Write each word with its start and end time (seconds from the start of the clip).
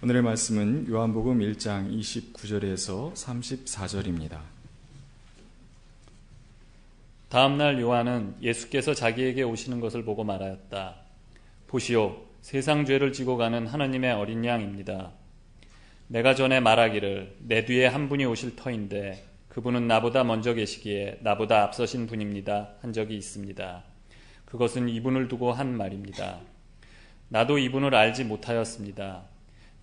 오늘의 0.00 0.22
말씀은 0.22 0.88
요한복음 0.88 1.40
1장 1.40 1.92
29절에서 1.92 3.14
34절입니다. 3.14 4.38
다음 7.28 7.58
날 7.58 7.80
요한은 7.80 8.36
예수께서 8.40 8.94
자기에게 8.94 9.42
오시는 9.42 9.80
것을 9.80 10.04
보고 10.04 10.22
말하였다. 10.22 10.94
보시오, 11.66 12.16
세상 12.42 12.84
죄를 12.84 13.12
지고 13.12 13.36
가는 13.36 13.66
하나님의 13.66 14.12
어린 14.12 14.44
양입니다. 14.44 15.10
내가 16.06 16.36
전에 16.36 16.60
말하기를 16.60 17.38
내 17.40 17.64
뒤에 17.64 17.88
한 17.88 18.08
분이 18.08 18.24
오실 18.24 18.54
터인데 18.54 19.26
그분은 19.48 19.88
나보다 19.88 20.22
먼저 20.22 20.54
계시기에 20.54 21.18
나보다 21.22 21.64
앞서신 21.64 22.06
분입니다. 22.06 22.74
한 22.82 22.92
적이 22.92 23.16
있습니다. 23.16 23.82
그것은 24.44 24.88
이분을 24.90 25.26
두고 25.26 25.52
한 25.52 25.76
말입니다. 25.76 26.38
나도 27.30 27.58
이분을 27.58 27.96
알지 27.96 28.22
못하였습니다. 28.22 29.37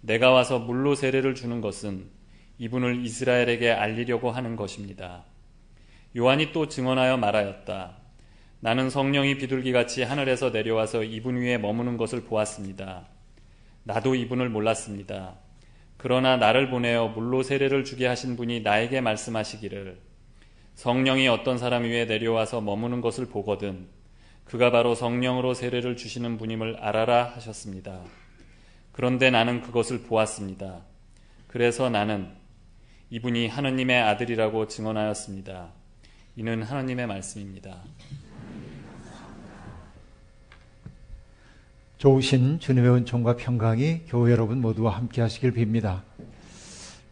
내가 0.06 0.30
와서 0.30 0.60
물로 0.60 0.94
세례를 0.94 1.34
주는 1.34 1.62
것은 1.62 2.06
이분을 2.60 3.04
이스라엘에게 3.04 3.72
알리려고 3.72 4.30
하는 4.30 4.56
것입니다. 4.56 5.26
요한이 6.16 6.52
또 6.52 6.68
증언하여 6.68 7.18
말하였다. 7.18 7.98
나는 8.60 8.92
성령이 8.92 9.38
비둘기같이 9.38 10.04
하늘에서 10.04 10.52
내려와서 10.52 11.04
이분 11.04 11.38
위에 11.38 11.58
머무는 11.58 11.98
것을 11.98 12.24
보았습니다. 12.24 13.08
나도 13.84 14.14
이분을 14.14 14.50
몰랐습니다. 14.50 15.38
그러나 15.98 16.38
나를 16.38 16.70
보내어 16.70 17.08
물로 17.10 17.42
세례를 17.42 17.84
주게 17.84 18.06
하신 18.06 18.36
분이 18.36 18.62
나에게 18.62 19.02
말씀하시기를 19.02 19.98
성령이 20.76 21.28
어떤 21.30 21.58
사람 21.58 21.84
위에 21.84 22.06
내려와서 22.06 22.62
머무는 22.62 23.02
것을 23.02 23.26
보거든 23.26 23.88
그가 24.44 24.70
바로 24.70 24.94
성령으로 24.94 25.56
세례를 25.56 25.98
주시는 25.98 26.38
분임을 26.38 26.78
알아라 26.78 27.32
하셨습니다. 27.36 28.04
그런데 28.96 29.30
나는 29.30 29.62
그것을 29.62 30.04
보았습니다. 30.04 30.80
그래서 31.48 31.90
나는 31.90 32.30
이분이 33.10 33.50
하느님의 33.50 34.02
아들이라고 34.02 34.70
증언하였습니다. 34.70 35.74
이는 36.38 36.64
하나님의 36.64 37.06
말씀입니다. 37.06 37.84
좋으신 41.98 42.62
주님의 42.62 42.90
은총과 42.92 43.36
평강이 43.36 44.04
교회 44.08 44.32
여러분 44.32 44.62
모두와 44.62 44.96
함께 44.96 45.22
하시길 45.22 45.52
빕니다. 45.52 46.04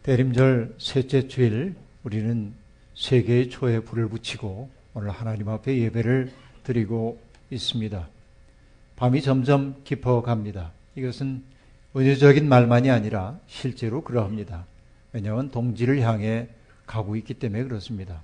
대림절 0.04 0.76
셋째 0.78 1.28
주일 1.28 1.74
우리는 2.02 2.54
세계의 2.94 3.50
초에 3.50 3.80
불을 3.80 4.08
붙이고 4.08 4.70
오늘 4.94 5.10
하나님 5.10 5.50
앞에 5.50 5.76
예배를 5.80 6.32
드리고 6.62 7.20
있습니다. 7.50 8.08
밤이 8.96 9.20
점점 9.20 9.82
깊어갑니다. 9.84 10.72
이것은 10.96 11.52
은유적인 11.96 12.48
말만이 12.48 12.90
아니라 12.90 13.38
실제로 13.46 14.02
그러합니다. 14.02 14.66
왜냐하면 15.12 15.50
동지를 15.50 16.00
향해 16.00 16.48
가고 16.86 17.14
있기 17.16 17.34
때문에 17.34 17.64
그렇습니다. 17.64 18.22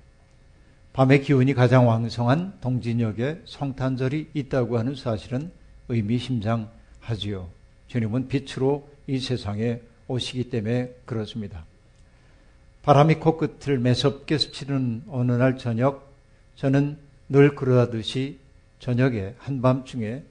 밤의 0.93 1.21
기운이 1.21 1.53
가장 1.53 1.87
왕성한 1.87 2.59
동진역에 2.59 3.43
성탄절이 3.45 4.31
있다고 4.33 4.77
하는 4.77 4.95
사실은 4.95 5.51
의미심장하지요. 5.87 7.49
주님은 7.87 8.27
빛으로 8.27 8.89
이 9.07 9.19
세상에 9.19 9.79
오시기 10.07 10.49
때문에 10.49 10.93
그렇습니다. 11.05 11.65
바람이 12.81 13.15
코끝을 13.15 13.79
매섭게 13.79 14.37
스치는 14.37 15.03
어느 15.07 15.31
날 15.31 15.57
저녁, 15.57 16.13
저는 16.55 16.97
늘 17.29 17.55
그러하듯이 17.55 18.39
저녁에 18.79 19.35
한밤중에 19.37 20.23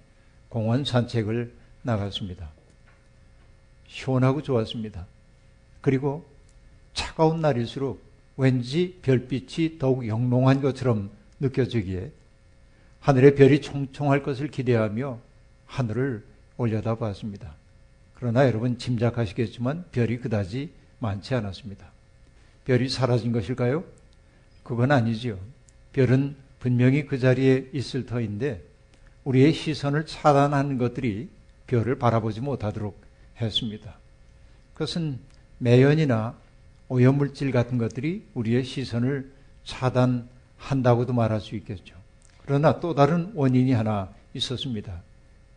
공원 0.50 0.84
산책을 0.84 1.54
나갔습니다. 1.82 2.50
시원하고 3.90 4.42
좋았습니다. 4.42 5.06
그리고 5.80 6.24
차가운 6.94 7.40
날일수록 7.40 8.02
왠지 8.36 8.98
별빛이 9.02 9.78
더욱 9.78 10.06
영롱한 10.06 10.62
것처럼 10.62 11.10
느껴지기에 11.40 12.12
하늘의 13.00 13.34
별이 13.34 13.60
총총할 13.60 14.22
것을 14.22 14.48
기대하며 14.48 15.18
하늘을 15.66 16.24
올려다 16.56 16.96
봤습니다. 16.96 17.54
그러나 18.14 18.46
여러분 18.46 18.78
짐작하시겠지만 18.78 19.86
별이 19.92 20.18
그다지 20.18 20.70
많지 20.98 21.34
않았습니다. 21.34 21.90
별이 22.64 22.88
사라진 22.88 23.32
것일까요? 23.32 23.84
그건 24.62 24.92
아니지요. 24.92 25.38
별은 25.92 26.36
분명히 26.58 27.06
그 27.06 27.18
자리에 27.18 27.70
있을 27.72 28.06
터인데 28.06 28.62
우리의 29.24 29.52
시선을 29.52 30.06
차단하는 30.06 30.78
것들이 30.78 31.30
별을 31.66 31.98
바라보지 31.98 32.40
못하도록 32.40 33.09
했습니다. 33.46 33.94
그것은 34.74 35.18
매연이나 35.58 36.36
오염물질 36.88 37.52
같은 37.52 37.78
것들이 37.78 38.26
우리의 38.34 38.64
시선을 38.64 39.32
차단한다고도 39.64 41.12
말할 41.12 41.40
수 41.40 41.54
있겠죠. 41.56 41.94
그러나 42.44 42.80
또 42.80 42.94
다른 42.94 43.30
원인이 43.34 43.72
하나 43.72 44.12
있었습니다. 44.34 45.02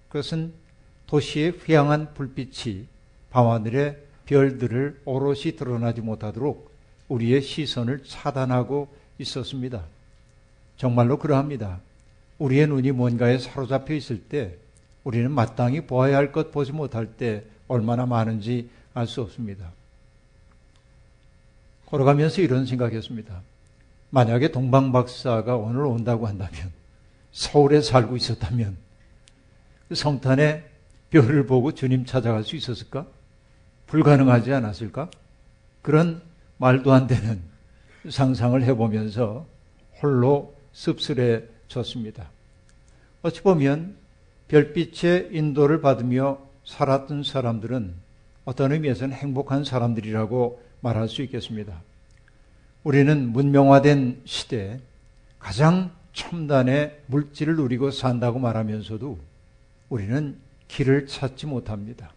그것은 0.09 0.53
도시의 1.07 1.51
휘황한 1.51 2.13
불빛이 2.13 2.87
밤하늘의 3.29 3.97
별들을 4.25 5.01
오롯이 5.05 5.55
드러나지 5.57 6.01
못하도록 6.01 6.71
우리의 7.07 7.41
시선을 7.41 8.03
차단하고 8.03 8.93
있었습니다. 9.19 9.83
정말로 10.77 11.17
그러합니다. 11.17 11.81
우리의 12.39 12.67
눈이 12.67 12.91
뭔가에 12.91 13.37
사로잡혀 13.37 13.93
있을 13.93 14.21
때 14.23 14.57
우리는 15.03 15.31
마땅히 15.31 15.81
보아야 15.81 16.17
할 16.17 16.31
것 16.31 16.51
보지 16.51 16.71
못할 16.71 17.07
때 17.07 17.43
얼마나 17.73 18.05
많은지 18.05 18.69
알 18.93 19.07
수 19.07 19.21
없습니다. 19.21 19.71
걸어가면서 21.87 22.41
이런 22.41 22.65
생각했습니다. 22.65 23.41
만약에 24.11 24.51
동방 24.51 24.91
박사가 24.91 25.57
오늘 25.57 25.85
온다고 25.85 26.27
한다면 26.27 26.71
서울에 27.31 27.81
살고 27.81 28.15
있었다면 28.15 28.77
그 29.89 29.95
성탄에 29.95 30.63
별을 31.09 31.47
보고 31.47 31.71
주님 31.71 32.05
찾아갈 32.05 32.43
수 32.43 32.55
있었을까? 32.55 33.07
불가능하지 33.87 34.53
않았을까? 34.53 35.09
그런 35.81 36.21
말도 36.57 36.93
안 36.93 37.07
되는 37.07 37.41
상상을 38.09 38.61
해보면서 38.63 39.47
홀로 40.01 40.55
씁쓸해졌습니다. 40.73 42.29
어찌 43.23 43.41
보면 43.41 43.95
별빛의 44.47 45.29
인도를 45.31 45.81
받으며 45.81 46.52
살았던 46.65 47.23
사람들은 47.23 47.93
어떤 48.45 48.71
의미에서는 48.71 49.15
행복한 49.15 49.63
사람들이라고 49.63 50.61
말할 50.81 51.07
수 51.07 51.21
있겠습니다. 51.23 51.81
우리는 52.83 53.29
문명화된 53.29 54.21
시대에 54.25 54.79
가장 55.39 55.91
첨단의 56.13 57.01
물질을 57.07 57.55
누리고 57.55 57.91
산다고 57.91 58.39
말하면서도 58.39 59.17
우리는 59.89 60.37
길을 60.67 61.07
찾지 61.07 61.47
못합니다. 61.47 62.11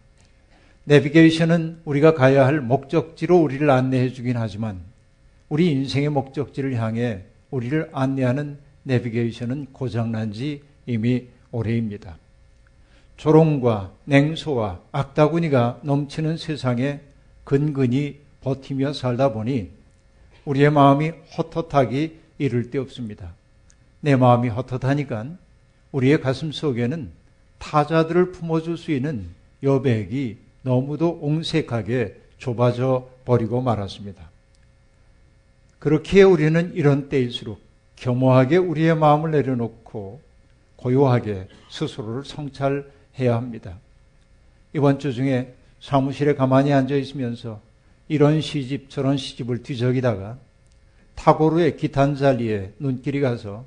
내비게이션은 0.85 1.81
우리가 1.85 2.13
가야 2.13 2.45
할 2.45 2.61
목적지로 2.61 3.37
우리를 3.37 3.69
안내해 3.69 4.09
주긴 4.09 4.37
하지만 4.37 4.81
우리 5.49 5.71
인생의 5.71 6.09
목적지를 6.09 6.75
향해 6.75 7.23
우리를 7.51 7.89
안내하는 7.93 8.59
내비게이션은 8.83 9.67
고장난 9.73 10.31
지 10.31 10.63
이미 10.85 11.27
오래입니다. 11.51 12.17
조롱과 13.17 13.91
냉소와 14.05 14.79
악다구니가 14.91 15.81
넘치는 15.83 16.37
세상에 16.37 17.01
근근히 17.43 18.19
버티며 18.41 18.93
살다 18.93 19.33
보니 19.33 19.71
우리의 20.45 20.69
마음이 20.69 21.11
헛헛하기 21.37 22.19
이를 22.37 22.69
데 22.69 22.77
없습니다. 22.77 23.33
내 23.99 24.15
마음이 24.15 24.49
헛헛하니까 24.49 25.25
우리의 25.91 26.21
가슴 26.21 26.51
속에는 26.51 27.11
타자들을 27.57 28.31
품어줄 28.31 28.77
수 28.77 28.91
있는 28.91 29.27
여백이 29.63 30.37
너무도 30.61 31.19
옹색하게 31.21 32.21
좁아져 32.37 33.09
버리고 33.25 33.61
말았습니다. 33.61 34.29
그렇게 35.79 36.21
우리는 36.21 36.71
이런 36.75 37.09
때일수록 37.09 37.59
겸허하게 37.95 38.57
우리의 38.57 38.95
마음을 38.95 39.31
내려놓고 39.31 40.21
고요하게 40.75 41.47
스스로를 41.69 42.23
성찰 42.23 42.85
해야 43.19 43.35
합니다. 43.35 43.79
이번 44.73 44.99
주 44.99 45.13
중에 45.13 45.55
사무실에 45.79 46.35
가만히 46.35 46.73
앉아 46.73 46.95
있으면서 46.95 47.61
이런 48.07 48.41
시집 48.41 48.89
저런 48.89 49.17
시집을 49.17 49.63
뒤적이다가 49.63 50.37
타고르의 51.15 51.77
기탄 51.77 52.15
자리에 52.15 52.73
눈길이 52.79 53.19
가서 53.21 53.65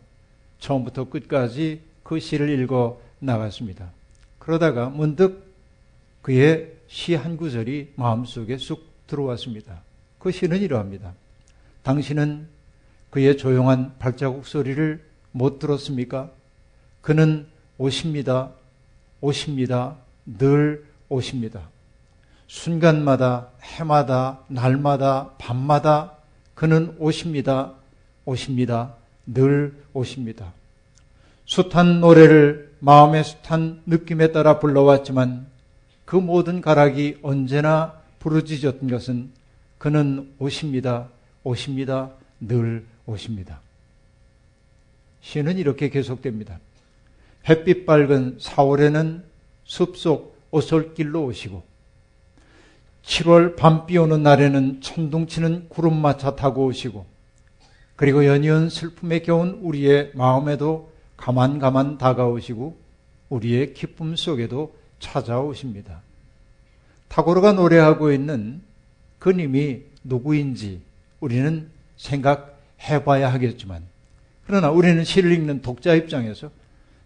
처음부터 0.59 1.09
끝까지 1.11 1.83
그 2.03 2.21
시를 2.21 2.49
읽어 2.61 3.01
나갔습니다. 3.19 3.91
그러다가 4.39 4.89
문득 4.89 5.55
그의 6.23 6.75
시 6.87 7.15
한 7.15 7.37
구절이 7.37 7.93
마음속에 7.97 8.57
쑥 8.57 8.85
들어왔습니다. 9.07 9.83
그 10.19 10.33
시는 10.33 10.61
이러합니다. 10.61 11.15
당신은 11.83 12.49
그의 13.11 13.37
조용한 13.37 13.97
발자국 13.99 14.47
소리를 14.47 15.03
못 15.33 15.59
들었습니까? 15.59 16.31
그는 17.01 17.47
오십니다. 17.79 18.53
오십니다. 19.21 19.97
늘 20.25 20.85
오십니다. 21.09 21.69
순간마다, 22.47 23.49
해마다, 23.63 24.41
날마다, 24.49 25.31
밤마다 25.39 26.17
그는 26.55 26.95
오십니다. 26.99 27.75
오십니다. 28.25 28.95
늘 29.27 29.75
오십니다. 29.93 30.53
숱한 31.47 32.01
노래를 32.01 32.73
마음의 32.81 33.25
숱한 33.25 33.83
느낌에 33.87 34.33
따라 34.33 34.59
불러왔지만 34.59 35.47
그 36.05 36.17
모든 36.17 36.61
가락이 36.61 37.19
언제나 37.23 38.01
부르짖었던 38.19 38.91
것은 38.91 39.31
그는 39.79 40.33
오십니다. 40.39 41.09
오십니다. 41.45 42.11
늘 42.41 42.85
오십니다. 43.07 43.61
시는 45.21 45.59
이렇게 45.59 45.89
계속됩니다. 45.89 46.59
햇빛 47.49 47.87
밝은 47.87 48.39
4월에는 48.39 49.23
숲속 49.65 50.37
오솔길로 50.51 51.25
오시고 51.25 51.63
7월 53.03 53.57
밤비 53.57 53.97
오는 53.99 54.23
날에는 54.23 54.81
천둥치는 54.81 55.69
구름마차 55.69 56.37
타고 56.37 56.67
오시고 56.67 57.07
그리고 57.97 58.25
연이은 58.25 58.69
슬픔에 58.69 59.21
겨운 59.21 59.59
우리의 59.63 60.13
마음에도 60.15 60.91
가만가만 61.17 61.99
다가오시고 61.99 62.79
우리의 63.29 63.75
기쁨 63.75 64.17
속에도 64.17 64.75
찾아오십니다. 64.99 66.03
타고르가 67.09 67.53
노래하고 67.53 68.13
있는 68.13 68.63
그님이 69.19 69.83
누구인지 70.05 70.81
우리는 71.21 71.71
생각해 71.97 73.05
봐야 73.05 73.33
하겠지만 73.33 73.83
그러나 74.47 74.71
우리는 74.71 75.05
시를 75.05 75.33
읽는 75.33 75.61
독자 75.63 75.95
입장에서 75.95 76.51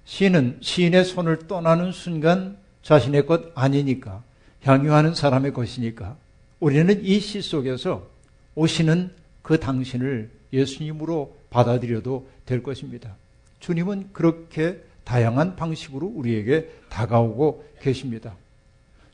시는 0.05 0.59
시인의 0.61 1.05
손을 1.05 1.47
떠나는 1.47 1.93
순간 1.93 2.57
자신의 2.83 3.27
것 3.27 3.53
아니니까 3.55 4.23
향유하는 4.63 5.15
사람의 5.15 5.53
것이니까 5.53 6.17
우리는 6.61 7.05
이 7.05 7.21
시 7.21 7.43
속에서 7.43 8.07
오시는 8.55 9.11
그 9.43 9.59
당신을 9.59 10.31
예수님으로 10.53 11.37
받아들여도 11.51 12.29
될 12.47 12.63
것입니다. 12.63 13.17
주님은 13.61 14.11
그렇게 14.13 14.81
다양한 15.05 15.57
방식으로 15.57 16.07
우리에게 16.07 16.71
다가오고 16.89 17.65
계십니다. 17.81 18.37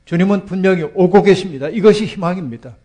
주님은 0.04 0.44
분명히 0.46 0.82
오고 0.82 1.22
계십니다. 1.22 1.68
이것이 1.68 2.06
희망입니다. 2.06 2.76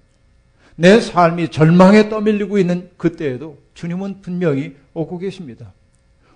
내 0.75 0.99
삶이 0.99 1.49
절망에 1.49 2.09
떠밀리고 2.09 2.57
있는 2.57 2.89
그때에도 2.97 3.57
주님은 3.73 4.21
분명히 4.21 4.75
오고 4.93 5.17
계십니다. 5.19 5.73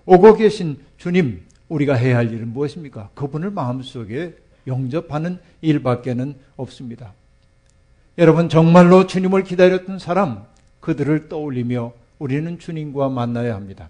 오고 0.05 0.35
계신 0.37 0.77
주님, 0.97 1.43
우리가 1.69 1.93
해야 1.93 2.17
할 2.17 2.33
일은 2.33 2.51
무엇입니까? 2.51 3.11
그분을 3.13 3.51
마음속에 3.51 4.35
영접하는 4.67 5.39
일밖에는 5.61 6.35
없습니다. 6.57 7.13
여러분, 8.17 8.49
정말로 8.49 9.07
주님을 9.07 9.43
기다렸던 9.43 9.99
사람, 9.99 10.43
그들을 10.81 11.29
떠올리며 11.29 11.93
우리는 12.17 12.59
주님과 12.59 13.09
만나야 13.09 13.55
합니다. 13.55 13.89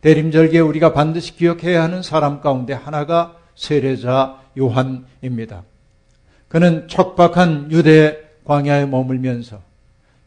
대림절기에 0.00 0.60
우리가 0.60 0.92
반드시 0.92 1.36
기억해야 1.36 1.82
하는 1.82 2.02
사람 2.02 2.40
가운데 2.40 2.72
하나가 2.72 3.36
세례자 3.54 4.40
요한입니다. 4.58 5.64
그는 6.48 6.88
척박한 6.88 7.70
유대 7.72 8.20
광야에 8.44 8.86
머물면서 8.86 9.60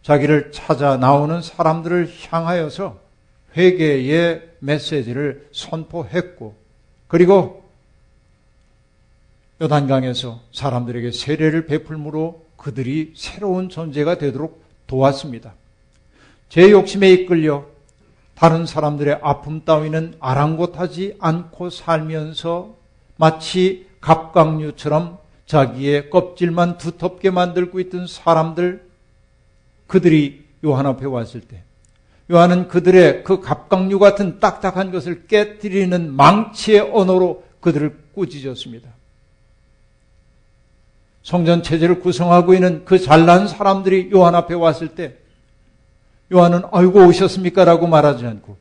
자기를 0.01 0.51
찾아 0.51 0.97
나오는 0.97 1.41
사람들을 1.41 2.09
향하여서 2.29 2.99
회개의 3.55 4.46
메시지를 4.59 5.47
선포했고 5.51 6.55
그리고 7.07 7.63
요단강에서 9.61 10.41
사람들에게 10.51 11.11
세례를 11.11 11.65
베풀므로 11.65 12.45
그들이 12.57 13.13
새로운 13.15 13.69
존재가 13.69 14.17
되도록 14.17 14.63
도왔습니다. 14.87 15.53
제 16.49 16.71
욕심에 16.71 17.11
이끌려 17.11 17.65
다른 18.35 18.65
사람들의 18.65 19.19
아픔 19.21 19.65
따위는 19.65 20.15
아랑곳하지 20.19 21.17
않고 21.19 21.71
살면서 21.71 22.75
마치 23.15 23.87
갑각류처럼 23.99 25.17
자기의 25.47 26.09
껍질만 26.09 26.77
두텁게 26.77 27.31
만들고 27.31 27.79
있던 27.79 28.05
사람들, 28.05 28.85
그들이 29.87 30.45
요한 30.63 30.85
앞에 30.85 31.05
왔을 31.05 31.41
때, 31.41 31.63
요한은 32.31 32.67
그들의 32.67 33.23
그 33.23 33.39
갑각류 33.39 33.99
같은 33.99 34.39
딱딱한 34.39 34.91
것을 34.91 35.27
깨뜨리는 35.27 36.11
망치의 36.13 36.91
언어로 36.93 37.43
그들을 37.61 37.97
꾸짖었습니다. 38.13 38.89
성전 41.23 41.63
체제를 41.63 41.99
구성하고 41.99 42.53
있는 42.53 42.85
그 42.85 42.99
잘난 42.99 43.47
사람들이 43.47 44.11
요한 44.13 44.35
앞에 44.35 44.53
왔을 44.53 44.89
때 44.89 45.15
요한은 46.31 46.63
아이고 46.71 47.05
오셨습니까? 47.05 47.65
라고 47.65 47.87
말하지 47.87 48.25
않고 48.25 48.57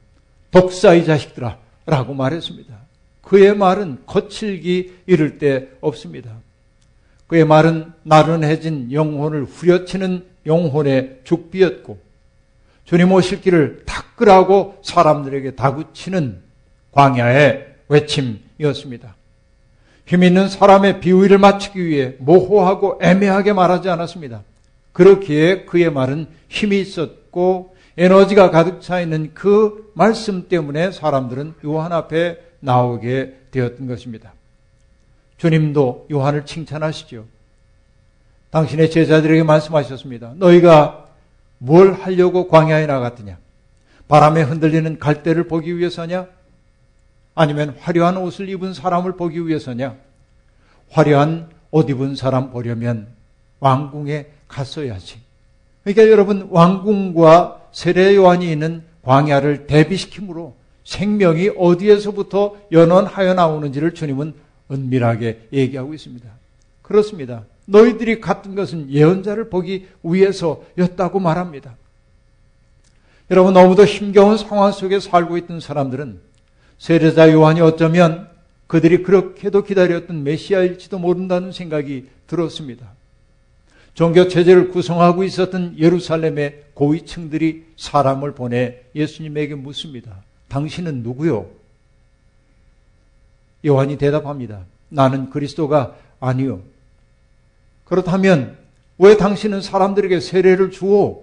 독사 0.50 0.94
이 0.94 1.04
자식들아 1.04 1.58
라고 1.86 2.14
말했습니다. 2.14 2.74
그의 3.22 3.56
말은 3.56 4.02
거칠기 4.06 4.94
이를 5.06 5.38
데 5.38 5.70
없습니다. 5.80 6.38
그의 7.26 7.44
말은 7.44 7.92
나른해진 8.04 8.92
영혼을 8.92 9.44
후려치는 9.44 10.24
영혼의 10.46 11.20
죽비였고 11.24 12.05
주님 12.86 13.12
오실 13.12 13.40
길을 13.40 13.82
탁끌하고 13.84 14.78
사람들에게 14.82 15.56
다구치는 15.56 16.40
광야의 16.92 17.74
외침이었습니다. 17.88 19.14
힘 20.06 20.22
있는 20.22 20.48
사람의 20.48 21.00
비위를 21.00 21.38
맞추기 21.38 21.84
위해 21.84 22.14
모호하고 22.18 23.00
애매하게 23.02 23.52
말하지 23.52 23.88
않았습니다. 23.90 24.42
그렇기에 24.92 25.64
그의 25.64 25.90
말은 25.90 26.28
힘이 26.48 26.80
있었고 26.80 27.74
에너지가 27.98 28.50
가득 28.50 28.80
차 28.80 29.00
있는 29.00 29.32
그 29.34 29.90
말씀 29.94 30.48
때문에 30.48 30.92
사람들은 30.92 31.54
요한 31.64 31.92
앞에 31.92 32.38
나오게 32.60 33.36
되었던 33.50 33.88
것입니다. 33.88 34.32
주님도 35.38 36.06
요한을 36.12 36.46
칭찬하시죠. 36.46 37.24
당신의 38.50 38.90
제자들에게 38.90 39.42
말씀하셨습니다. 39.42 40.34
너희가 40.36 41.05
뭘 41.58 41.92
하려고 41.92 42.48
광야에 42.48 42.86
나갔느냐? 42.86 43.38
바람에 44.08 44.42
흔들리는 44.42 44.98
갈대를 44.98 45.48
보기 45.48 45.76
위해서냐? 45.78 46.28
아니면 47.34 47.76
화려한 47.80 48.16
옷을 48.16 48.48
입은 48.48 48.74
사람을 48.74 49.16
보기 49.16 49.46
위해서냐? 49.46 49.96
화려한 50.90 51.50
옷 51.70 51.90
입은 51.90 52.16
사람 52.16 52.50
보려면 52.50 53.08
왕궁에 53.60 54.26
갔어야지. 54.48 55.20
그러니까 55.82 56.10
여러분 56.10 56.48
왕궁과 56.50 57.68
세례 57.72 58.14
요한이 58.16 58.50
있는 58.50 58.82
광야를 59.02 59.66
대비시키므로 59.66 60.56
생명이 60.84 61.50
어디에서부터 61.56 62.56
연원하여 62.72 63.34
나오는지를 63.34 63.94
주님은 63.94 64.34
은밀하게 64.70 65.48
얘기하고 65.52 65.94
있습니다. 65.94 66.28
그렇습니다. 66.82 67.44
너희들이 67.66 68.20
갔던 68.20 68.54
것은 68.54 68.90
예언자를 68.90 69.50
보기 69.50 69.88
위해서였다고 70.02 71.20
말합니다. 71.20 71.76
여러분 73.30 73.52
너무도 73.54 73.84
힘겨운 73.84 74.38
상황 74.38 74.70
속에 74.72 75.00
살고 75.00 75.36
있던 75.38 75.60
사람들은 75.60 76.20
세례자 76.78 77.32
요한이 77.32 77.60
어쩌면 77.60 78.28
그들이 78.66 79.02
그렇게도 79.02 79.64
기다렸던 79.64 80.22
메시아일지도 80.22 80.98
모른다는 80.98 81.52
생각이 81.52 82.08
들었습니다. 82.26 82.92
종교 83.94 84.28
체제를 84.28 84.68
구성하고 84.68 85.24
있었던 85.24 85.78
예루살렘의 85.78 86.64
고위층들이 86.74 87.64
사람을 87.76 88.34
보내 88.34 88.82
예수님에게 88.94 89.54
묻습니다. 89.54 90.22
당신은 90.48 91.02
누구요? 91.02 91.48
요한이 93.64 93.96
대답합니다. 93.96 94.64
나는 94.90 95.30
그리스도가 95.30 95.96
아니요. 96.20 96.60
그렇다면 97.86 98.56
왜 98.98 99.16
당신은 99.16 99.62
사람들에게 99.62 100.20
세례를 100.20 100.70
주어? 100.70 101.22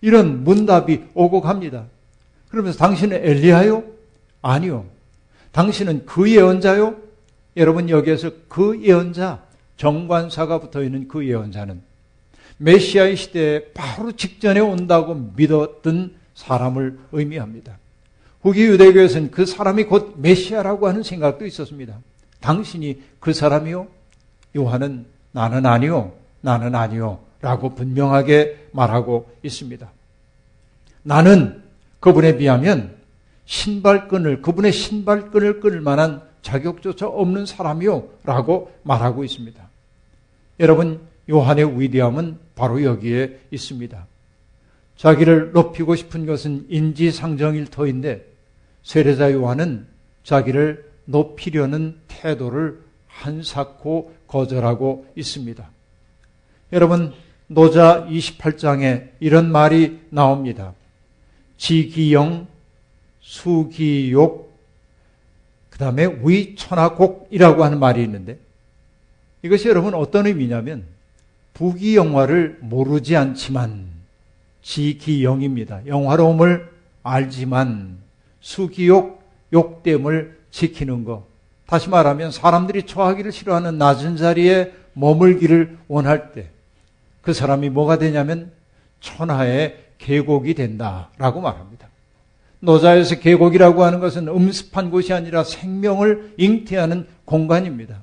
이런 0.00 0.44
문답이 0.44 1.04
오고 1.14 1.40
갑니다. 1.40 1.86
그러면서 2.48 2.78
당신은 2.78 3.24
엘리야요? 3.24 3.84
아니요. 4.42 4.86
당신은 5.52 6.06
그 6.06 6.30
예언자요? 6.30 6.96
여러분 7.56 7.88
여기에서 7.88 8.30
그 8.48 8.80
예언자, 8.82 9.42
정관사가 9.76 10.60
붙어 10.60 10.82
있는 10.82 11.08
그 11.08 11.26
예언자는 11.26 11.82
메시아의 12.58 13.16
시대에 13.16 13.72
바로 13.72 14.12
직전에 14.12 14.60
온다고 14.60 15.14
믿었던 15.14 16.14
사람을 16.34 16.98
의미합니다. 17.12 17.78
후기 18.42 18.64
유대교에서는 18.64 19.30
그 19.30 19.44
사람이 19.44 19.84
곧 19.84 20.14
메시아라고 20.18 20.88
하는 20.88 21.02
생각도 21.02 21.44
있었습니다. 21.46 21.98
당신이 22.40 23.02
그 23.18 23.32
사람이요? 23.32 23.86
요한은 24.56 25.06
나는 25.32 25.66
아니요, 25.66 26.12
나는 26.40 26.74
아니요, 26.74 27.20
라고 27.40 27.74
분명하게 27.74 28.68
말하고 28.72 29.30
있습니다. 29.42 29.90
나는 31.02 31.62
그분에 32.00 32.36
비하면 32.36 32.96
신발끈을, 33.44 34.42
그분의 34.42 34.72
신발끈을 34.72 35.60
끊을 35.60 35.80
만한 35.80 36.22
자격조차 36.42 37.06
없는 37.06 37.46
사람이요, 37.46 38.08
라고 38.24 38.72
말하고 38.82 39.24
있습니다. 39.24 39.68
여러분, 40.60 41.00
요한의 41.28 41.80
위대함은 41.80 42.38
바로 42.54 42.82
여기에 42.82 43.40
있습니다. 43.50 44.06
자기를 44.96 45.52
높이고 45.52 45.94
싶은 45.94 46.26
것은 46.26 46.66
인지상정일 46.68 47.66
터인데 47.68 48.26
세례자 48.82 49.32
요한은 49.32 49.86
자기를 50.24 50.90
높이려는 51.06 51.98
태도를 52.08 52.82
한사코 53.06 54.12
거절하고 54.30 55.06
있습니다. 55.16 55.68
여러분, 56.72 57.12
노자 57.48 58.06
28장에 58.06 59.08
이런 59.18 59.50
말이 59.50 60.00
나옵니다. 60.10 60.72
지기영, 61.56 62.46
수기욕, 63.20 64.56
그 65.68 65.78
다음에 65.78 66.06
위천하곡이라고 66.22 67.64
하는 67.64 67.80
말이 67.80 68.02
있는데 68.04 68.38
이것이 69.42 69.68
여러분 69.68 69.94
어떤 69.94 70.26
의미냐면 70.26 70.84
부귀영화를 71.54 72.58
모르지 72.60 73.16
않지만 73.16 73.88
지기영입니다. 74.62 75.86
영화로움을 75.86 76.70
알지만 77.02 77.98
수기욕, 78.40 79.22
욕됨을 79.52 80.38
지키는 80.50 81.04
것. 81.04 81.29
다시 81.70 81.88
말하면 81.88 82.32
사람들이 82.32 82.82
처하기를 82.82 83.30
싫어하는 83.30 83.78
낮은 83.78 84.16
자리에 84.16 84.72
머물기를 84.94 85.78
원할 85.88 86.32
때 86.32 86.50
그 87.22 87.32
사람이 87.32 87.70
뭐가 87.70 87.98
되냐면 87.98 88.50
천하의 89.00 89.76
계곡이 89.98 90.54
된다라고 90.54 91.40
말합니다. 91.40 91.88
노자에서 92.60 93.18
계곡이라고 93.18 93.84
하는 93.84 94.00
것은 94.00 94.28
음습한 94.28 94.90
곳이 94.90 95.12
아니라 95.12 95.44
생명을 95.44 96.34
잉태하는 96.36 97.06
공간입니다. 97.24 98.02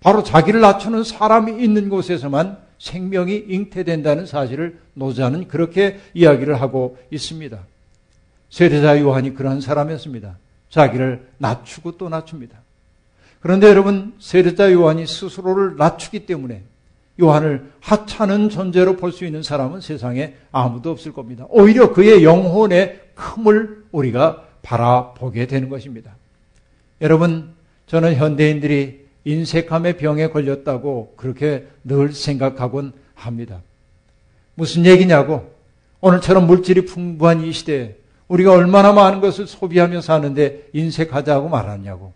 바로 0.00 0.22
자기를 0.22 0.60
낮추는 0.60 1.04
사람이 1.04 1.62
있는 1.62 1.88
곳에서만 1.88 2.58
생명이 2.78 3.44
잉태된다는 3.48 4.26
사실을 4.26 4.78
노자는 4.92 5.48
그렇게 5.48 6.00
이야기를 6.12 6.60
하고 6.60 6.98
있습니다. 7.10 7.58
세례자 8.50 9.00
요한이 9.00 9.34
그러한 9.34 9.62
사람이었습니다. 9.62 10.36
자기를 10.68 11.28
낮추고 11.38 11.96
또 11.96 12.08
낮춥니다. 12.10 12.58
그런데 13.44 13.68
여러분, 13.68 14.14
세례자 14.20 14.72
요한이 14.72 15.06
스스로를 15.06 15.76
낮추기 15.76 16.24
때문에 16.24 16.62
요한을 17.20 17.72
하찮은 17.80 18.48
존재로 18.48 18.96
볼 18.96 19.12
수 19.12 19.26
있는 19.26 19.42
사람은 19.42 19.82
세상에 19.82 20.32
아무도 20.50 20.90
없을 20.90 21.12
겁니다. 21.12 21.44
오히려 21.50 21.92
그의 21.92 22.24
영혼의 22.24 23.02
큼을 23.14 23.84
우리가 23.92 24.44
바라보게 24.62 25.46
되는 25.46 25.68
것입니다. 25.68 26.16
여러분, 27.02 27.52
저는 27.86 28.14
현대인들이 28.14 29.08
인색함의 29.26 29.98
병에 29.98 30.30
걸렸다고 30.30 31.12
그렇게 31.18 31.66
늘 31.84 32.14
생각하곤 32.14 32.94
합니다. 33.12 33.60
무슨 34.54 34.86
얘기냐고? 34.86 35.52
오늘처럼 36.00 36.46
물질이 36.46 36.86
풍부한 36.86 37.42
이 37.42 37.52
시대에 37.52 37.96
우리가 38.26 38.52
얼마나 38.52 38.94
많은 38.94 39.20
것을 39.20 39.46
소비하며 39.46 40.00
사는데 40.00 40.70
인색하자고 40.72 41.50
말하냐고. 41.50 42.14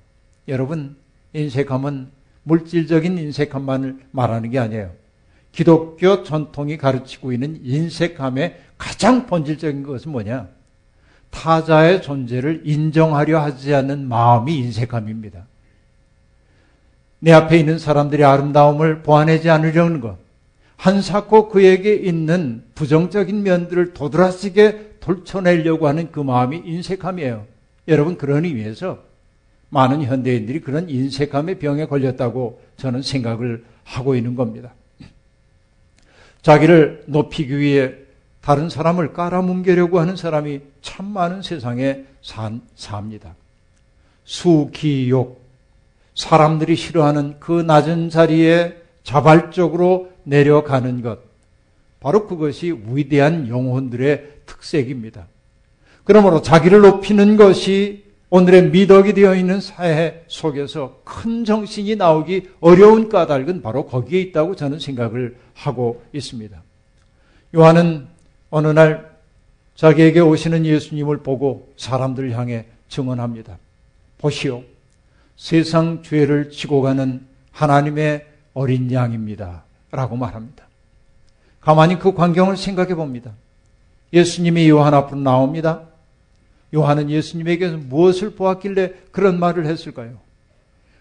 여러분, 0.49 0.97
인색함은 1.33 2.09
물질적인 2.45 3.19
인색함만을 3.19 3.99
말하는 4.11 4.51
게 4.51 4.59
아니에요. 4.59 4.93
기독교 5.53 6.23
전통이 6.23 6.77
가르치고 6.77 7.33
있는 7.33 7.61
인색함의 7.63 8.59
가장 8.79 9.27
본질적인 9.27 9.83
것은 9.83 10.13
뭐냐? 10.13 10.49
타자의 11.31 12.01
존재를 12.01 12.63
인정하려 12.65 13.41
하지 13.41 13.75
않는 13.75 14.09
마음이 14.09 14.57
인색함입니다. 14.57 15.47
내 17.21 17.33
앞에 17.33 17.59
있는 17.59 17.79
사람들의 17.79 18.25
아름다움을 18.25 19.03
보완하지 19.03 19.51
않으려는 19.51 20.01
것. 20.01 20.17
한사코 20.77 21.49
그에게 21.49 21.95
있는 21.95 22.65
부정적인 22.77 23.43
면들을 23.43 23.93
도드라지게 23.95 24.99
돌쳐내려고 25.01 25.89
하는 25.89 26.13
그 26.13 26.21
마음이 26.21 26.63
인색함이에요. 26.65 27.47
여러분, 27.89 28.17
그런 28.17 28.45
의미에서 28.45 29.08
많은 29.71 30.03
현대인들이 30.03 30.61
그런 30.61 30.89
인색함의 30.89 31.59
병에 31.59 31.87
걸렸다고 31.87 32.61
저는 32.77 33.03
생각을 33.03 33.65
하고 33.85 34.15
있는 34.15 34.35
겁니다. 34.35 34.75
자기를 36.43 37.05
높이기 37.07 37.59
위해 37.59 37.95
다른 38.41 38.71
사람을 38.71 39.13
깔아뭉개려고 39.13 40.01
하는 40.01 40.17
사람이 40.17 40.61
참 40.81 41.07
많은 41.07 41.43
세상에 41.43 42.05
산, 42.23 42.63
삽니다. 42.75 43.35
수기욕, 44.25 45.43
사람들이 46.15 46.77
싫어하는 46.77 47.37
그 47.41 47.61
낮은 47.61 48.11
자리에 48.11 48.77
자발적으로 49.03 50.11
내려가는 50.25 51.03
것. 51.03 51.21
바로 52.01 52.27
그것이 52.27 52.73
위대한 52.87 53.49
영혼들의 53.49 54.39
특색입니다. 54.47 55.27
그러므로 56.05 56.41
자기를 56.41 56.81
높이는 56.81 57.37
것이 57.37 58.05
오늘의 58.31 58.71
미덕이 58.71 59.15
되어 59.15 59.35
있는 59.35 59.61
사회 59.61 60.25
속에서 60.29 61.01
큰 61.05 61.45
정신이 61.45 61.97
나오기 61.97 62.51
어려운 62.61 63.09
까닭은 63.09 63.63
바로 63.63 63.87
거기에 63.87 64.21
있다고 64.21 64.55
저는 64.55 64.79
생각을 64.79 65.37
하고 65.55 66.03
있습니다. 66.13 66.63
요한은 67.55 68.07
어느 68.51 68.69
날 68.69 69.17
자기에게 69.75 70.21
오시는 70.21 70.67
예수님을 70.67 71.19
보고 71.19 71.73
사람들을 71.77 72.33
향해 72.33 72.67
증언합니다. 72.89 73.59
보시오. 74.19 74.63
세상 75.37 76.03
죄를 76.03 76.51
지고 76.51 76.83
가는 76.83 77.25
하나님의 77.53 78.27
어린 78.53 78.93
양입니다. 78.93 79.65
라고 79.91 80.17
말합니다. 80.17 80.65
가만히 81.61 81.99
그 81.99 82.13
광경을 82.13 82.57
생각해 82.57 82.95
봅니다. 82.95 83.33
예수님이 84.13 84.69
요한 84.69 84.95
앞으로 84.95 85.21
나옵니다. 85.21 85.88
요한은 86.75 87.11
예수님에게서 87.11 87.79
무엇을 87.79 88.31
보았길래 88.31 88.93
그런 89.11 89.39
말을 89.41 89.67
했을까요? 89.67 90.19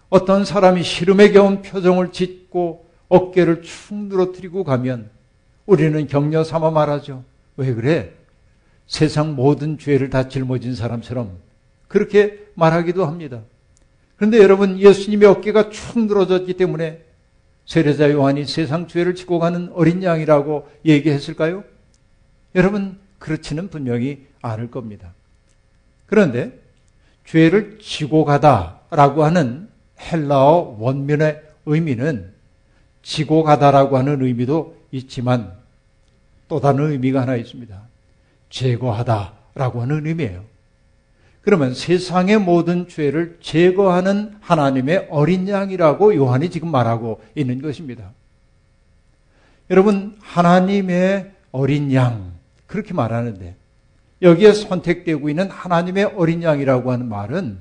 어떤 0.09 0.45
사람이 0.45 0.83
시름에 0.83 1.31
겨운 1.31 1.61
표정을 1.61 2.11
짓고 2.11 2.87
어깨를 3.09 3.61
축 3.61 3.95
늘어뜨리고 3.95 4.63
가면 4.63 5.09
우리는 5.65 6.07
격려 6.07 6.43
삼아 6.43 6.71
말하죠. 6.71 7.23
왜 7.57 7.73
그래? 7.73 8.13
세상 8.85 9.35
모든 9.35 9.77
죄를 9.77 10.09
다 10.09 10.29
짊어진 10.29 10.75
사람처럼 10.75 11.37
그렇게 11.89 12.47
말하기도 12.55 13.05
합니다. 13.05 13.41
그런데 14.15 14.39
여러분 14.39 14.79
예수님의 14.79 15.27
어깨가 15.27 15.69
축 15.69 15.99
늘어졌기 15.99 16.53
때문에 16.53 17.03
세례자 17.65 18.11
요한이 18.11 18.45
세상 18.45 18.87
죄를 18.87 19.13
지고 19.13 19.39
가는 19.39 19.69
어린 19.73 20.01
양이라고 20.01 20.69
얘기했을까요? 20.85 21.65
여러분 22.55 22.97
그렇지는 23.19 23.69
분명히 23.69 24.25
않을 24.41 24.71
겁니다. 24.71 25.13
그런데 26.07 26.59
죄를 27.25 27.79
지고 27.79 28.25
가다라고 28.25 29.23
하는 29.23 29.69
헬라어 29.99 30.77
원면의 30.79 31.41
의미는 31.65 32.33
지고 33.03 33.43
가다라고 33.43 33.97
하는 33.97 34.21
의미도 34.21 34.75
있지만 34.91 35.53
또 36.47 36.59
다른 36.59 36.91
의미가 36.91 37.21
하나 37.21 37.35
있습니다. 37.35 37.81
제거하다라고 38.49 39.81
하는 39.81 40.07
의미예요. 40.07 40.43
그러면 41.41 41.73
세상의 41.73 42.39
모든 42.39 42.89
죄를 42.89 43.37
제거하는 43.41 44.35
하나님의 44.41 45.07
어린 45.09 45.47
양이라고 45.47 46.15
요한이 46.15 46.49
지금 46.49 46.69
말하고 46.71 47.21
있는 47.35 47.61
것입니다. 47.61 48.11
여러분, 49.69 50.17
하나님의 50.21 51.31
어린 51.51 51.93
양, 51.93 52.33
그렇게 52.65 52.93
말하는데, 52.93 53.55
여기에 54.21 54.53
선택되고 54.53 55.29
있는 55.29 55.49
하나님의 55.49 56.05
어린 56.15 56.43
양이라고 56.43 56.91
하는 56.91 57.07
말은 57.07 57.59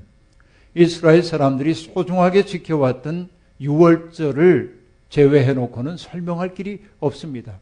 이스라엘 0.74 1.22
사람들이 1.22 1.74
소중하게 1.74 2.44
지켜왔던 2.44 3.28
유월절을 3.60 4.78
제외해 5.08 5.52
놓고는 5.54 5.96
설명할 5.96 6.54
길이 6.54 6.80
없습니다. 6.98 7.60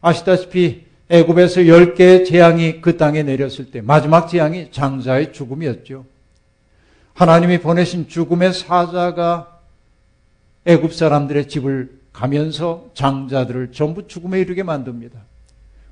아시다시피 0.00 0.84
애굽에서 1.08 1.62
10개의 1.62 2.26
재앙이 2.26 2.80
그 2.80 2.96
땅에 2.96 3.22
내렸을 3.22 3.70
때 3.70 3.80
마지막 3.80 4.28
재앙이 4.28 4.70
장자의 4.70 5.32
죽음이었죠. 5.32 6.06
하나님이 7.14 7.58
보내신 7.60 8.08
죽음의 8.08 8.54
사자가 8.54 9.60
애굽 10.64 10.92
사람들의 10.92 11.48
집을 11.48 12.00
가면서 12.12 12.90
장자들을 12.94 13.72
전부 13.72 14.06
죽음에 14.06 14.40
이르게 14.40 14.62
만듭니다. 14.62 15.20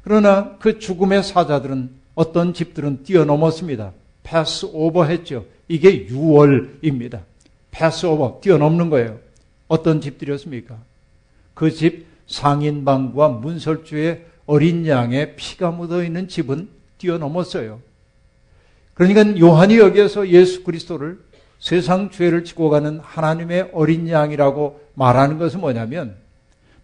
그러나 0.02 0.56
그 0.58 0.78
죽음의 0.78 1.22
사자들은 1.22 1.90
어떤 2.14 2.52
집들은 2.54 3.04
뛰어넘었습니다. 3.04 3.92
pass 4.22 4.66
over 4.72 5.04
했죠. 5.04 5.46
이게 5.68 6.06
유월입니다. 6.06 7.20
pass 7.70 8.06
over, 8.06 8.38
뛰어넘는 8.40 8.90
거예요. 8.90 9.18
어떤 9.68 10.00
집들이었습니까? 10.00 10.76
그 11.54 11.70
집 11.70 12.12
상인방과 12.26 13.28
문설주에 13.28 14.26
어린 14.46 14.86
양의 14.86 15.36
피가 15.36 15.70
묻어 15.70 16.02
있는 16.02 16.28
집은 16.28 16.68
뛰어넘었어요. 16.98 17.80
그러니까 18.94 19.38
요한이 19.38 19.78
여기에서 19.78 20.28
예수 20.28 20.64
그리스도를 20.64 21.20
세상 21.58 22.10
죄를 22.10 22.44
지고 22.44 22.70
가는 22.70 23.00
하나님의 23.00 23.70
어린 23.72 24.08
양이라고 24.08 24.80
말하는 24.94 25.38
것은 25.38 25.60
뭐냐면 25.60 26.16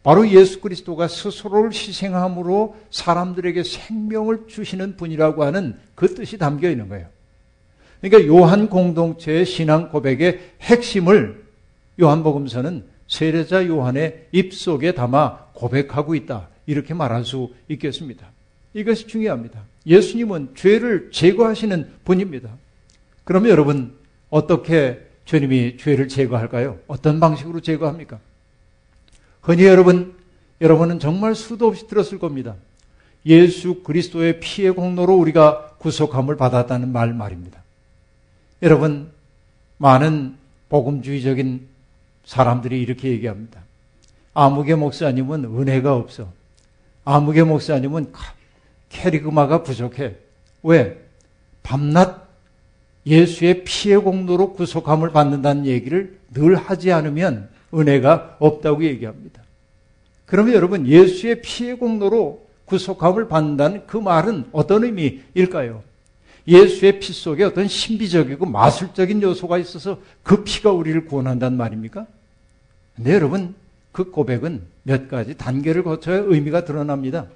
바로 0.08 0.26
예수 0.30 0.62
그리스도가 0.62 1.06
스스로를 1.06 1.70
희생함으로 1.70 2.76
사람들에게 2.90 3.62
생명을 3.62 4.46
주시는 4.46 4.96
분이라고 4.96 5.44
하는 5.44 5.76
그 5.94 6.14
뜻이 6.14 6.38
담겨 6.38 6.70
있는 6.70 6.88
거예요. 6.88 7.08
그러니까 8.00 8.26
요한 8.26 8.70
공동체의 8.70 9.44
신앙 9.44 9.90
고백의 9.90 10.52
핵심을 10.62 11.44
요한복음서는 12.00 12.86
세례자 13.06 13.66
요한의 13.66 14.28
입속에 14.32 14.92
담아 14.92 15.50
고백하고 15.52 16.14
있다. 16.14 16.48
이렇게 16.64 16.94
말할 16.94 17.26
수 17.26 17.52
있겠습니다. 17.68 18.28
이것이 18.72 19.08
중요합니다. 19.08 19.60
예수님은 19.84 20.54
죄를 20.54 21.10
제거하시는 21.12 21.86
분입니다. 22.06 22.48
그러면 23.24 23.50
여러분, 23.50 23.98
어떻게 24.30 25.02
주님이 25.26 25.76
죄를 25.76 26.08
제거할까요? 26.08 26.78
어떤 26.86 27.20
방식으로 27.20 27.60
제거합니까? 27.60 28.20
흔히 29.40 29.64
여러분, 29.64 30.14
여러분은 30.60 30.98
정말 30.98 31.34
수도 31.34 31.66
없이 31.68 31.86
들었을 31.86 32.18
겁니다. 32.18 32.56
예수 33.26 33.82
그리스도의 33.82 34.40
피의 34.40 34.72
공로로 34.72 35.14
우리가 35.16 35.76
구속함을 35.78 36.36
받았다는 36.36 36.92
말 36.92 37.12
말입니다. 37.14 37.62
여러분, 38.62 39.10
많은 39.76 40.36
복음주의적인 40.68 41.66
사람들이 42.24 42.80
이렇게 42.80 43.08
얘기합니다. 43.10 43.62
아무개 44.34 44.74
목사님은 44.74 45.44
은혜가 45.44 45.94
없어. 45.94 46.32
아무개 47.04 47.42
목사님은 47.42 48.12
캐리그마가 48.88 49.62
부족해. 49.62 50.16
왜? 50.62 51.02
밤낮 51.62 52.28
예수의 53.06 53.64
피의 53.64 53.98
공로로 53.98 54.52
구속함을 54.52 55.12
받는다는 55.12 55.66
얘기를 55.66 56.18
늘 56.32 56.56
하지 56.56 56.92
않으면 56.92 57.48
은혜가 57.72 58.36
없다고 58.38 58.84
얘기합니다. 58.84 59.42
그러면 60.26 60.54
여러분 60.54 60.86
예수의 60.86 61.42
피의 61.42 61.78
공로로 61.78 62.46
구속함을 62.66 63.28
받는다는 63.28 63.86
그 63.86 63.96
말은 63.96 64.46
어떤 64.52 64.84
의미일까요? 64.84 65.82
예수의 66.46 67.00
피 67.00 67.12
속에 67.12 67.44
어떤 67.44 67.68
신비적이고 67.68 68.46
마술적인 68.46 69.22
요소가 69.22 69.58
있어서 69.58 70.00
그 70.22 70.44
피가 70.44 70.72
우리를 70.72 71.06
구원한다는 71.06 71.58
말입니까? 71.58 72.06
근데 72.96 73.12
여러분 73.14 73.54
그 73.92 74.10
고백은 74.10 74.62
몇 74.82 75.08
가지 75.08 75.36
단계를 75.36 75.82
거쳐야 75.82 76.18
의미가 76.18 76.64
드러납니다. 76.64 77.26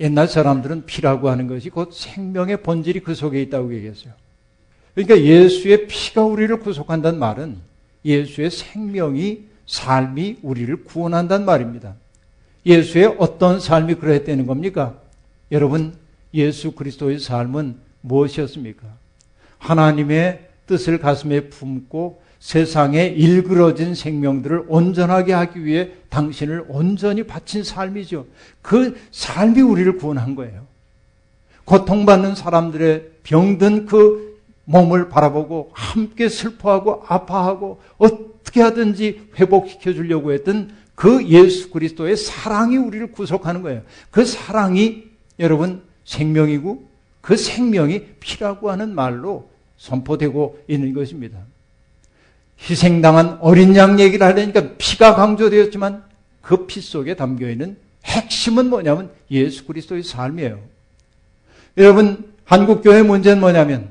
옛날 0.00 0.26
사람들은 0.26 0.86
피라고 0.86 1.28
하는 1.30 1.46
것이 1.46 1.70
곧 1.70 1.92
생명의 1.92 2.62
본질이 2.62 3.00
그 3.00 3.14
속에 3.14 3.40
있다고 3.42 3.74
얘기했어요. 3.74 4.12
그러니까 4.94 5.20
예수의 5.20 5.86
피가 5.86 6.24
우리를 6.24 6.58
구속한다는 6.60 7.18
말은 7.18 7.58
예수의 8.04 8.50
생명이 8.50 9.44
삶이 9.66 10.38
우리를 10.42 10.84
구원한다는 10.84 11.46
말입니다. 11.46 11.94
예수의 12.66 13.16
어떤 13.18 13.60
삶이 13.60 13.94
그랬다는 13.94 14.46
겁니까? 14.46 14.98
여러분, 15.52 15.94
예수 16.32 16.72
그리스도의 16.72 17.18
삶은 17.18 17.76
무엇이었습니까? 18.00 18.86
하나님의 19.58 20.48
뜻을 20.66 20.98
가슴에 20.98 21.48
품고 21.48 22.22
세상에 22.38 23.06
일그러진 23.06 23.94
생명들을 23.94 24.66
온전하게 24.68 25.32
하기 25.32 25.64
위해 25.64 25.92
당신을 26.10 26.66
온전히 26.68 27.22
바친 27.22 27.64
삶이죠. 27.64 28.26
그 28.60 28.98
삶이 29.12 29.62
우리를 29.62 29.96
구원한 29.96 30.34
거예요. 30.34 30.66
고통받는 31.64 32.34
사람들의 32.34 33.12
병든 33.22 33.86
그 33.86 34.33
몸을 34.64 35.08
바라보고 35.08 35.70
함께 35.72 36.28
슬퍼하고 36.28 37.04
아파하고 37.06 37.80
어떻게 37.98 38.62
하든지 38.62 39.30
회복시켜 39.38 39.92
주려고 39.92 40.32
했던 40.32 40.74
그 40.94 41.26
예수 41.26 41.70
그리스도의 41.70 42.16
사랑이 42.16 42.76
우리를 42.76 43.12
구속하는 43.12 43.62
거예요. 43.62 43.82
그 44.10 44.24
사랑이 44.24 45.04
여러분 45.38 45.82
생명이고 46.04 46.88
그 47.20 47.36
생명이 47.36 48.04
피라고 48.20 48.70
하는 48.70 48.94
말로 48.94 49.50
선포되고 49.76 50.58
있는 50.68 50.94
것입니다. 50.94 51.38
희생당한 52.58 53.38
어린 53.40 53.74
양 53.76 53.98
얘기를 53.98 54.24
하려니까 54.26 54.76
피가 54.78 55.14
강조되었지만 55.14 56.04
그 56.44 56.66
피 56.66 56.80
속에 56.80 57.16
담겨 57.16 57.48
있는 57.48 57.76
핵심은 58.04 58.68
뭐냐면 58.68 59.10
예수 59.30 59.64
그리스도의 59.64 60.02
삶이에요. 60.02 60.60
여러분, 61.78 62.32
한국 62.44 62.82
교회 62.82 63.02
문제는 63.02 63.40
뭐냐면 63.40 63.90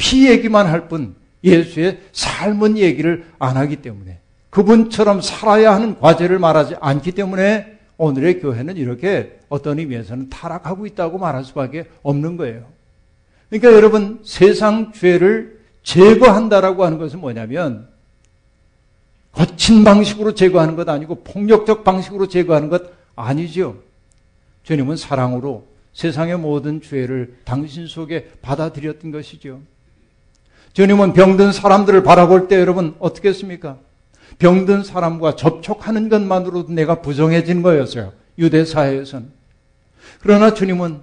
피 0.00 0.26
얘기만 0.26 0.66
할 0.66 0.88
뿐 0.88 1.14
예수의 1.44 2.00
삶은 2.12 2.78
얘기를 2.78 3.26
안 3.38 3.58
하기 3.58 3.76
때문에 3.76 4.18
그분처럼 4.48 5.20
살아야 5.20 5.74
하는 5.74 5.98
과제를 6.00 6.38
말하지 6.38 6.76
않기 6.80 7.12
때문에 7.12 7.78
오늘의 7.98 8.40
교회는 8.40 8.78
이렇게 8.78 9.38
어떤 9.50 9.78
의미에서는 9.78 10.30
타락하고 10.30 10.86
있다고 10.86 11.18
말할 11.18 11.44
수밖에 11.44 11.84
없는 12.02 12.38
거예요. 12.38 12.66
그러니까 13.50 13.72
여러분 13.72 14.20
세상 14.24 14.92
죄를 14.92 15.60
제거한다라고 15.82 16.84
하는 16.84 16.98
것은 16.98 17.20
뭐냐면 17.20 17.88
거친 19.32 19.84
방식으로 19.84 20.34
제거하는 20.34 20.76
것 20.76 20.88
아니고 20.88 21.16
폭력적 21.24 21.84
방식으로 21.84 22.26
제거하는 22.26 22.70
것 22.70 22.82
아니죠. 23.16 23.76
주님은 24.62 24.96
사랑으로 24.96 25.66
세상의 25.92 26.38
모든 26.38 26.80
죄를 26.80 27.36
당신 27.44 27.86
속에 27.86 28.30
받아들였던 28.40 29.10
것이죠. 29.10 29.60
주님은 30.72 31.12
병든 31.12 31.52
사람들을 31.52 32.02
바라볼 32.02 32.48
때 32.48 32.60
여러분 32.60 32.94
어떻게 32.98 33.28
했습니까? 33.28 33.78
병든 34.38 34.84
사람과 34.84 35.36
접촉하는 35.36 36.08
것만으로도 36.08 36.72
내가 36.72 37.02
부정해진 37.02 37.62
거였어요. 37.62 38.12
유대 38.38 38.64
사회에서는. 38.64 39.30
그러나 40.20 40.54
주님은 40.54 41.00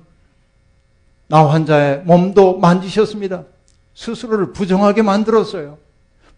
나 1.28 1.48
환자의 1.48 2.04
몸도 2.06 2.58
만지셨습니다. 2.60 3.44
스스로를 3.94 4.54
부정하게 4.54 5.02
만들었어요. 5.02 5.78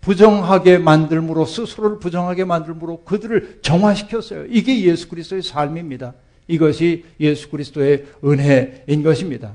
부정하게 0.02 0.78
만들므로 0.78 1.46
스스로를 1.46 2.00
부정하게 2.00 2.46
만들므로 2.46 3.04
그들을 3.04 3.60
정화시켰어요. 3.62 4.46
이게 4.50 4.82
예수 4.84 5.10
그리스도의 5.10 5.44
삶입니다. 5.44 6.14
이것이 6.48 7.06
예수 7.20 7.50
그리스도의 7.50 8.06
은혜인 8.24 9.04
것입니다. 9.04 9.54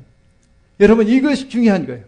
여러분 0.81 1.09
이것이 1.09 1.49
중요한 1.49 1.87
거예요. 1.87 2.05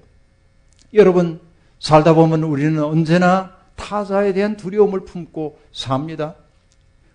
여러분 0.94 1.40
살다 1.78 2.14
보면 2.14 2.42
우리는 2.42 2.82
언제나 2.82 3.52
타자에 3.76 4.32
대한 4.32 4.56
두려움을 4.56 5.00
품고 5.00 5.58
삽니다. 5.72 6.34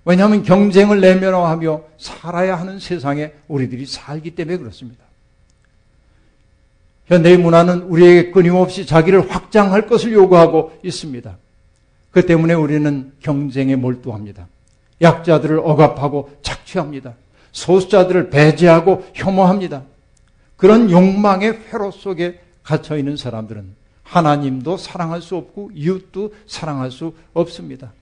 왜냐하면 0.05 0.43
경쟁을 0.43 1.01
내면화하며 1.01 1.81
살아야 1.97 2.55
하는 2.59 2.79
세상에 2.79 3.33
우리들이 3.47 3.85
살기 3.85 4.35
때문에 4.35 4.57
그렇습니다. 4.57 5.03
현대의 7.05 7.37
문화는 7.37 7.83
우리에게 7.83 8.31
끊임없이 8.31 8.85
자기를 8.85 9.29
확장할 9.29 9.87
것을 9.87 10.13
요구하고 10.13 10.71
있습니다. 10.83 11.37
그 12.11 12.25
때문에 12.25 12.53
우리는 12.53 13.11
경쟁에 13.19 13.75
몰두합니다. 13.75 14.47
약자들을 15.01 15.59
억압하고 15.59 16.31
착취합니다. 16.41 17.15
소수자들을 17.51 18.29
배제하고 18.29 19.05
혐오합니다. 19.13 19.83
그런 20.55 20.89
욕망의 20.89 21.59
회로 21.67 21.91
속에 21.91 22.39
갇혀 22.63 22.97
있는 22.97 23.17
사람들은 23.17 23.80
하나님도 24.11 24.75
사랑할 24.75 25.21
수 25.21 25.37
없고 25.37 25.71
이웃도 25.73 26.33
사랑할 26.45 26.91
수 26.91 27.13
없습니다. 27.33 27.93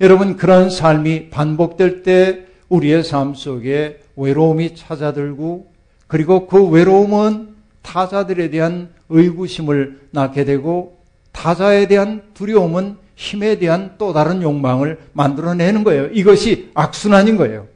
여러분 0.00 0.36
그런 0.36 0.70
삶이 0.70 1.30
반복될 1.30 2.04
때 2.04 2.46
우리의 2.68 3.02
삶 3.02 3.34
속에 3.34 4.00
외로움이 4.14 4.76
찾아들고 4.76 5.72
그리고 6.06 6.46
그 6.46 6.64
외로움은 6.68 7.48
타자들에 7.82 8.50
대한 8.50 8.90
의구심을 9.08 10.08
낳게 10.12 10.44
되고 10.44 10.98
타자에 11.32 11.88
대한 11.88 12.22
두려움은 12.34 12.96
힘에 13.16 13.58
대한 13.58 13.96
또 13.98 14.12
다른 14.12 14.42
욕망을 14.42 15.00
만들어내는 15.14 15.82
거예요. 15.82 16.06
이것이 16.12 16.70
악순환인 16.74 17.36
거예요. 17.36 17.66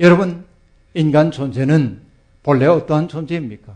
여러분, 0.00 0.44
인간 0.92 1.30
존재는 1.30 2.00
본래 2.42 2.66
어떠한 2.66 3.08
존재입니까? 3.08 3.74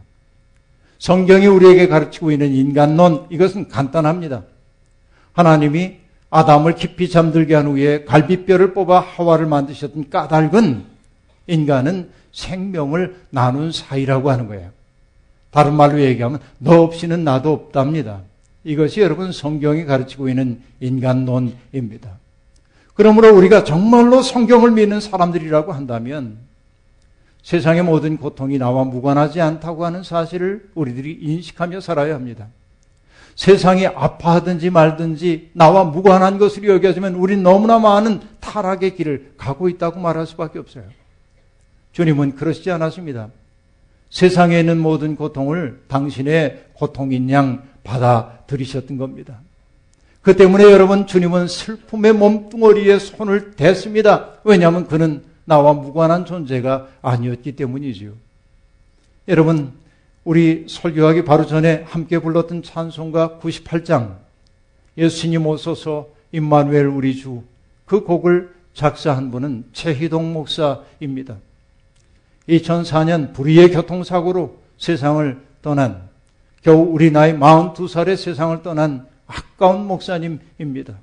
성경이 1.03 1.49
우리에게 1.49 1.89
가르치고 1.89 2.31
있는 2.31 2.53
인간론, 2.53 3.27
이것은 3.29 3.67
간단합니다. 3.67 4.45
하나님이 5.33 5.97
아담을 6.31 6.77
깊이 6.77 7.11
잠들게 7.11 7.57
한 7.57 7.67
후에 7.67 8.05
갈비뼈를 8.05 8.73
뽑아 8.73 9.01
하와를 9.01 9.47
만드셨던 9.47 10.11
까닭은 10.11 10.85
인간은 11.49 12.11
생명을 12.31 13.17
나눈 13.31 13.73
사이라고 13.73 14.31
하는 14.31 14.47
거예요. 14.47 14.71
다른 15.51 15.75
말로 15.75 16.01
얘기하면 16.01 16.39
너 16.59 16.83
없이는 16.83 17.25
나도 17.25 17.53
없답니다. 17.53 18.21
이것이 18.63 19.01
여러분 19.01 19.33
성경이 19.33 19.87
가르치고 19.87 20.29
있는 20.29 20.63
인간론입니다. 20.79 22.11
그러므로 22.95 23.37
우리가 23.37 23.65
정말로 23.65 24.23
성경을 24.23 24.71
믿는 24.71 25.01
사람들이라고 25.01 25.73
한다면 25.73 26.39
세상의 27.43 27.83
모든 27.83 28.17
고통이 28.17 28.59
나와 28.59 28.85
무관하지 28.85 29.41
않다고 29.41 29.85
하는 29.85 30.03
사실을 30.03 30.71
우리들이 30.75 31.19
인식하며 31.21 31.81
살아야 31.81 32.15
합니다. 32.15 32.49
세상이 33.35 33.87
아파하든지 33.87 34.71
말든지 34.71 35.51
나와 35.55 35.85
무관한 35.85 36.39
것으로 36.39 36.75
여겨지면 36.75 37.15
우린 37.15 37.43
너무나 37.43 37.79
많은 37.79 38.21
타락의 38.41 38.97
길을 38.97 39.35
가고 39.37 39.69
있다고 39.69 40.01
말할 40.01 40.27
수밖에 40.27 40.59
없어요. 40.59 40.85
주님은 41.93 42.37
그러시지 42.37 42.71
않았습니다. 42.71 43.31
세상에 44.11 44.61
있는 44.61 44.79
모든 44.79 45.17
고통을 45.17 45.83
당신의 45.89 46.67
고통인 46.75 47.31
양 47.31 47.63
받아들이셨던 47.83 48.99
겁니다. 48.99 49.41
그 50.21 50.37
때문에 50.37 50.65
여러분 50.65 51.07
주님은 51.07 51.49
슬픔의 51.49 52.13
몸뚱어리에 52.13 52.99
손을 52.99 53.53
댔습니다. 53.53 54.35
왜냐하면 54.45 54.87
그는 54.87 55.25
나와 55.45 55.73
무관한 55.73 56.25
존재가 56.25 56.89
아니었기 57.03 57.53
때문이지요. 57.53 58.13
여러분 59.29 59.73
우리 60.25 60.67
설교하기 60.69 61.25
바로 61.25 61.47
전에 61.47 61.85
함께 61.87 62.19
불렀던 62.19 62.63
찬송가 62.63 63.39
98장 63.41 64.17
예수님 64.97 65.47
오소서 65.47 66.09
임마누엘 66.33 66.87
우리 66.87 67.17
주 67.17 67.53
그 67.93 68.05
곡을 68.05 68.55
작사한 68.73 69.31
분은 69.31 69.67
최희동 69.75 70.33
목사입니다. 70.33 71.37
2004년 72.49 73.35
불의의 73.35 73.71
교통사고로 73.71 74.57
세상을 74.79 75.39
떠난 75.61 76.09
겨우 76.63 76.79
우리 76.91 77.11
나이 77.11 77.35
42살의 77.35 78.17
세상을 78.17 78.63
떠난 78.63 79.07
아까운 79.27 79.87
목사님입니다. 79.87 80.95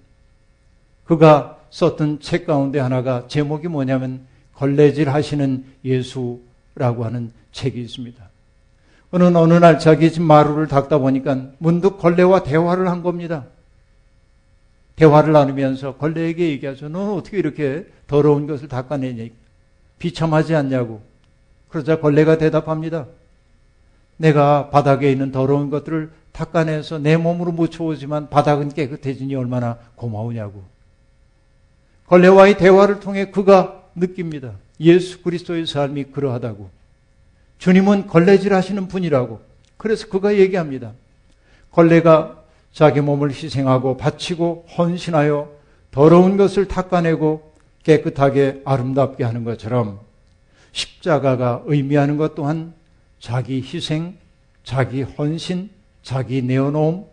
그가 1.06 1.60
썼던 1.70 2.22
책 2.22 2.48
가운데 2.48 2.80
하나가 2.80 3.28
제목이 3.28 3.68
뭐냐면 3.68 4.26
걸레질 4.60 5.10
하시는 5.10 5.64
예수라고 5.86 7.06
하는 7.06 7.32
책이 7.54 7.80
있습니다. 7.82 8.30
어느 9.12 9.24
어느 9.24 9.54
날 9.54 9.80
자기 9.80 10.12
집 10.12 10.22
마루를 10.22 10.68
닦다 10.68 10.98
보니까 10.98 11.52
문득 11.60 11.98
걸레와 11.98 12.44
대화를 12.44 12.90
한 12.90 13.02
겁니다. 13.02 13.46
대화를 14.98 15.32
나누면서 15.32 15.96
걸레에게 15.96 16.50
얘기하죠. 16.50 16.90
너는 16.90 17.14
어떻게 17.14 17.40
이렇게 17.40 17.88
더러운 18.06 18.48
것을 18.48 18.68
닦아내냐? 18.68 19.30
비참하지 19.98 20.54
않냐고. 20.56 21.02
그러자 21.70 22.02
걸레가 22.02 22.38
대답합니다. 22.38 23.08
내가 24.18 24.70
바닥에 24.72 25.10
있는 25.10 25.32
더러운 25.32 25.70
것들을 25.70 26.12
닦아내서 26.34 27.00
내 27.00 27.16
몸으로 27.16 27.54
묻혀오지만 27.54 28.30
바닥은 28.30 28.74
깨끗해지니 28.74 29.34
얼마나 29.36 29.78
고마우냐고. 29.96 30.64
걸레와의 32.08 32.58
대화를 32.58 33.00
통해 33.00 33.32
그가 33.32 33.79
느낍니다. 33.96 34.54
예수 34.80 35.22
그리스도의 35.22 35.68
삶이 35.68 36.06
그러하다고. 36.06 36.70
주님은 37.58 38.08
걸레질 38.08 38.54
하시는 38.54 38.88
분이라고. 38.88 39.42
그래서 39.78 40.08
그가 40.08 40.38
얘기합니다. 40.38 40.94
걸레가 41.72 42.44
자기 42.72 43.02
몸을 43.02 43.32
희생하고 43.32 43.98
바치고 43.98 44.68
헌신하여 44.78 45.52
더러운 45.92 46.38
것을 46.38 46.68
닦아내고 46.68 47.54
깨끗하게 47.84 48.62
아름답게 48.66 49.24
하는 49.24 49.44
것처럼 49.44 50.00
십자가가 50.72 51.64
의미하는 51.66 52.18
것 52.18 52.36
또한 52.36 52.74
자기 53.20 53.62
희생, 53.62 54.18
자기 54.64 55.02
헌신, 55.02 55.70
자기 56.04 56.42
내어놓음, 56.42 57.06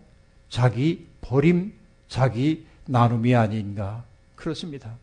자기 0.49 1.07
버림, 1.21 1.73
자기 2.09 2.67
나눔이 2.87 3.35
아닌가 3.35 4.05
그렇습니다. 4.37 4.97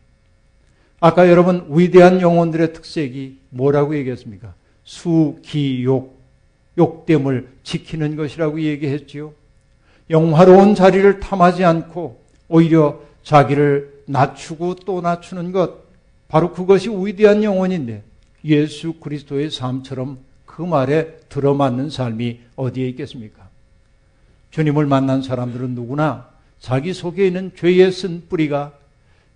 아까 1.04 1.28
여러분 1.28 1.66
위대한 1.68 2.22
영혼들의 2.22 2.72
특색이 2.72 3.36
뭐라고 3.50 3.94
얘기했습니까? 3.94 4.54
수기욕, 4.84 6.18
욕됨을 6.78 7.46
지키는 7.62 8.16
것이라고 8.16 8.62
얘기했지요. 8.62 9.34
영화로운 10.08 10.74
자리를 10.74 11.20
탐하지 11.20 11.62
않고 11.62 12.22
오히려 12.48 13.02
자기를 13.22 14.04
낮추고 14.06 14.76
또 14.86 15.02
낮추는 15.02 15.52
것, 15.52 15.74
바로 16.26 16.54
그것이 16.54 16.88
위대한 16.88 17.42
영혼인데 17.42 18.02
예수 18.46 18.94
그리스도의 18.94 19.50
삶처럼 19.50 20.20
그 20.46 20.62
말에 20.62 21.18
들어맞는 21.28 21.90
삶이 21.90 22.40
어디에 22.56 22.88
있겠습니까? 22.88 23.46
주님을 24.52 24.86
만난 24.86 25.20
사람들은 25.20 25.74
누구나 25.74 26.30
자기 26.60 26.94
속에 26.94 27.26
있는 27.26 27.52
죄의 27.54 27.92
쓴 27.92 28.22
뿌리가 28.26 28.72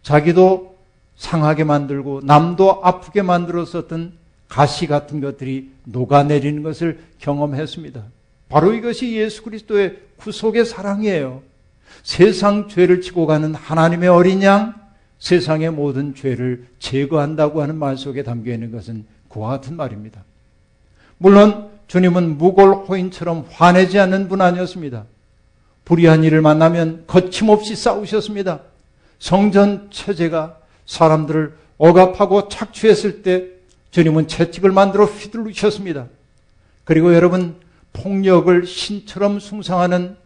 자기도 0.03 0.78
상하게 1.19 1.65
만들고 1.65 2.23
남도 2.25 2.81
아프게 2.83 3.23
만들었었던 3.23 4.13
가시 4.49 4.87
같은 4.87 5.21
것들이 5.21 5.73
녹아내리는 5.85 6.63
것을 6.63 7.01
경험했습니다. 7.19 8.03
바로 8.49 8.73
이것이 8.73 9.13
예수 9.13 9.43
그리스도의 9.43 9.99
구속의 10.17 10.65
사랑이에요. 10.65 11.43
세상 12.03 12.69
죄를 12.69 13.03
지고 13.03 13.27
가는 13.27 13.55
하나님의 13.55 14.09
어린 14.09 14.43
양, 14.43 14.75
세상의 15.19 15.73
모든 15.73 16.15
죄를 16.15 16.67
제거한다고 16.79 17.61
하는 17.61 17.77
말 17.77 17.99
속에 17.99 18.23
담겨 18.23 18.53
있는 18.53 18.71
것은 18.71 19.05
그와 19.29 19.51
같은 19.51 19.77
말입니다. 19.77 20.25
물론 21.19 21.69
주님은 21.89 22.39
무골 22.39 22.85
호인처럼 22.87 23.47
화내지 23.51 23.99
않는 23.99 24.29
분 24.29 24.41
아니었습니다. 24.41 25.05
불의한 25.85 26.23
일을 26.23 26.41
만나면 26.43 27.05
거침없이 27.07 27.75
싸우셨습니다. 27.75 28.61
성전 29.19 29.89
체제가 29.91 30.58
사람들을 30.89 31.55
억압하고 31.77 32.49
착취했을 32.49 33.23
때 33.23 33.47
주님은 33.93 34.27
채찍을 34.27 34.73
만들어 34.73 35.05
휘둘르셨습니다. 35.05 36.09
그리고 36.85 37.15
여러분 37.15 37.57
폭력을 37.93 38.67
신처럼 38.67 39.39
숭상하는 39.39 40.17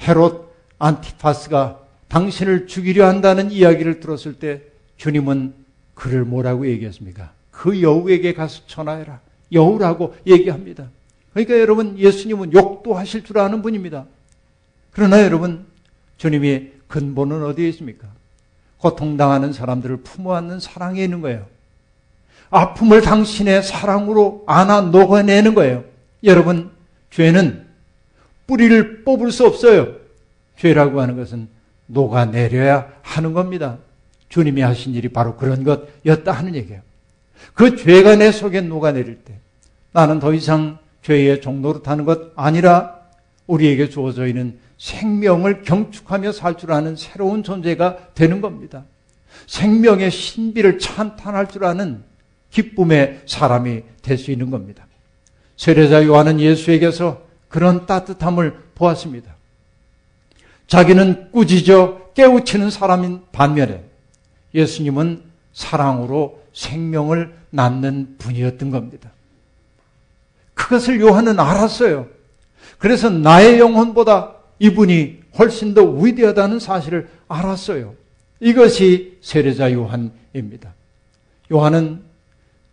헤롯 0.00 0.54
안티파스가 0.78 1.80
당신을 2.06 2.66
죽이려 2.66 3.06
한다는 3.06 3.50
이야기를 3.50 4.00
들었을 4.00 4.34
때 4.34 4.62
주님은 4.96 5.54
그를 5.94 6.24
뭐라고 6.24 6.66
얘기했습니까? 6.68 7.32
그 7.50 7.82
여우에게 7.82 8.34
가서 8.34 8.62
전화해라. 8.66 9.20
여우라고 9.50 10.14
얘기합니다. 10.26 10.90
그러니까 11.32 11.58
여러분 11.58 11.98
예수님은 11.98 12.52
욕도 12.52 12.94
하실 12.94 13.24
줄 13.24 13.38
아는 13.38 13.62
분입니다. 13.62 14.06
그러나 14.90 15.22
여러분 15.22 15.66
주님의 16.18 16.74
근본은 16.88 17.42
어디에 17.42 17.68
있습니까? 17.70 18.17
고통당하는 18.78 19.52
사람들을 19.52 19.98
품어 19.98 20.34
안는 20.34 20.60
사랑에 20.60 21.02
있는 21.02 21.20
거예요. 21.20 21.46
아픔을 22.50 23.02
당신의 23.02 23.62
사랑으로 23.62 24.44
안아 24.46 24.82
녹아내는 24.82 25.54
거예요. 25.54 25.84
여러분, 26.24 26.70
죄는 27.10 27.66
뿌리를 28.46 29.04
뽑을 29.04 29.30
수 29.30 29.46
없어요. 29.46 29.94
죄라고 30.56 31.00
하는 31.00 31.16
것은 31.16 31.48
녹아내려야 31.86 32.88
하는 33.02 33.32
겁니다. 33.32 33.78
주님이 34.28 34.62
하신 34.62 34.94
일이 34.94 35.08
바로 35.08 35.36
그런 35.36 35.64
것이었다 35.64 36.32
하는 36.32 36.54
얘기예요. 36.54 36.80
그 37.54 37.76
죄가 37.76 38.16
내 38.16 38.32
속에 38.32 38.60
녹아내릴 38.60 39.20
때 39.24 39.34
나는 39.92 40.18
더 40.18 40.32
이상 40.32 40.78
죄의 41.02 41.40
종로로 41.40 41.82
타는 41.82 42.04
것 42.04 42.32
아니라 42.36 42.98
우리에게 43.46 43.88
주어져 43.88 44.26
있는 44.26 44.58
생명을 44.78 45.62
경축하며 45.62 46.32
살 46.32 46.56
줄 46.56 46.72
아는 46.72 46.96
새로운 46.96 47.42
존재가 47.42 48.14
되는 48.14 48.40
겁니다. 48.40 48.84
생명의 49.46 50.10
신비를 50.10 50.78
찬탄할 50.78 51.48
줄 51.48 51.64
아는 51.64 52.02
기쁨의 52.50 53.22
사람이 53.26 53.82
될 54.02 54.16
수 54.16 54.30
있는 54.30 54.50
겁니다. 54.50 54.86
세례자 55.56 56.06
요한은 56.06 56.40
예수에게서 56.40 57.22
그런 57.48 57.86
따뜻함을 57.86 58.56
보았습니다. 58.74 59.34
자기는 60.66 61.32
꾸짖어 61.32 62.12
깨우치는 62.14 62.70
사람인 62.70 63.22
반면에 63.32 63.84
예수님은 64.54 65.22
사랑으로 65.52 66.42
생명을 66.52 67.34
낳는 67.50 68.16
분이었던 68.18 68.70
겁니다. 68.70 69.10
그것을 70.54 71.00
요한은 71.00 71.38
알았어요. 71.40 72.06
그래서 72.78 73.10
나의 73.10 73.58
영혼보다 73.58 74.37
이분이 74.58 75.18
훨씬 75.38 75.74
더 75.74 75.84
위대하다는 75.84 76.58
사실을 76.58 77.08
알았어요. 77.28 77.94
이것이 78.40 79.18
세례자 79.20 79.72
요한입니다. 79.72 80.74
요한은 81.52 82.02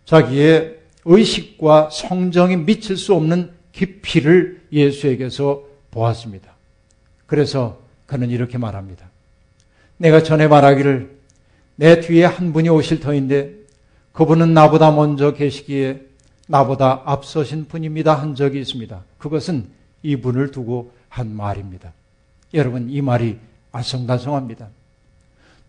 자기의 0.05 0.79
의식과 1.05 1.89
성정이 1.91 2.57
미칠 2.57 2.97
수 2.97 3.13
없는 3.13 3.51
깊이를 3.71 4.61
예수에게서 4.71 5.63
보았습니다. 5.91 6.53
그래서 7.25 7.79
그는 8.05 8.29
이렇게 8.29 8.57
말합니다. 8.57 9.09
내가 9.97 10.23
전에 10.23 10.47
말하기를 10.47 11.15
내 11.77 11.99
뒤에 11.99 12.25
한 12.25 12.53
분이 12.53 12.69
오실 12.69 12.99
터인데 12.99 13.53
그분은 14.11 14.53
나보다 14.53 14.91
먼저 14.91 15.33
계시기에 15.33 16.01
나보다 16.47 17.01
앞서신 17.05 17.65
분입니다 17.65 18.13
한 18.13 18.35
적이 18.35 18.61
있습니다. 18.61 19.03
그것은 19.17 19.67
이분을 20.03 20.51
두고 20.51 20.91
한 21.15 21.33
말입니다. 21.33 21.93
여러분 22.53 22.89
이 22.89 23.01
말이 23.01 23.39
아성다성합니다. 23.71 24.67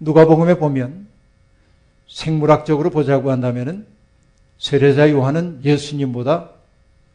누가복음에 0.00 0.58
보면 0.58 1.06
생물학적으로 2.08 2.90
보자고 2.90 3.30
한다면은 3.30 3.86
세례자 4.58 5.10
요한은 5.12 5.60
예수님보다 5.64 6.50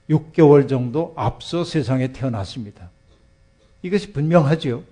6개월 0.10 0.70
정도 0.70 1.14
앞서 1.18 1.66
세상에 1.66 2.14
태어났습니다. 2.14 2.90
이것이 3.82 4.14
분명하지요. 4.14 4.84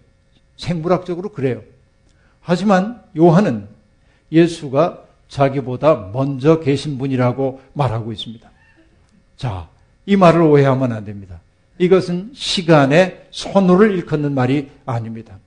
생물학적으로 0.57 1.31
그래요. 1.31 1.61
하지만 2.41 3.01
요한은 3.17 3.69
예수가 4.33 5.05
자기보다 5.29 6.09
먼저 6.11 6.59
계신 6.59 6.97
분이라고 6.97 7.61
말하고 7.71 8.11
있습니다. 8.11 8.51
자, 9.37 9.69
이 10.05 10.17
말을 10.17 10.41
오해하면 10.41 10.91
안 10.91 11.05
됩니다. 11.05 11.39
이것은 11.79 12.31
시간의 12.33 13.27
선호를 13.31 13.97
일컫는 13.97 14.33
말이 14.33 14.69
아닙니다. 14.85 15.39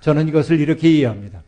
저는 0.00 0.26
이것을 0.28 0.58
이렇게 0.58 0.90
이해합니다. 0.90 1.42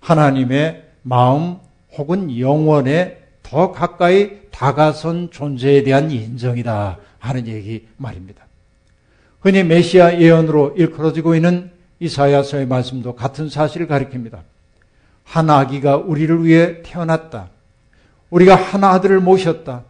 하나님의 0.00 0.84
마음 1.02 1.56
혹은 1.96 2.38
영원에 2.38 3.18
더 3.42 3.72
가까이 3.72 4.50
다가선 4.50 5.30
존재에 5.30 5.82
대한 5.82 6.10
인정이다 6.10 6.98
하는 7.18 7.46
얘기 7.46 7.86
말입니다. 7.96 8.46
흔히 9.40 9.64
메시아 9.64 10.20
예언으로 10.20 10.74
일컬어지고 10.76 11.34
있는 11.34 11.70
이사야서의 12.00 12.66
말씀도 12.66 13.14
같은 13.14 13.48
사실을 13.48 13.86
가리킵니다. 13.86 14.40
한 15.24 15.48
아기가 15.48 15.96
우리를 15.96 16.44
위해 16.44 16.82
태어났다. 16.82 17.50
우리가 18.30 18.54
한 18.54 18.84
아들을 18.84 19.20
모셨다. 19.20 19.84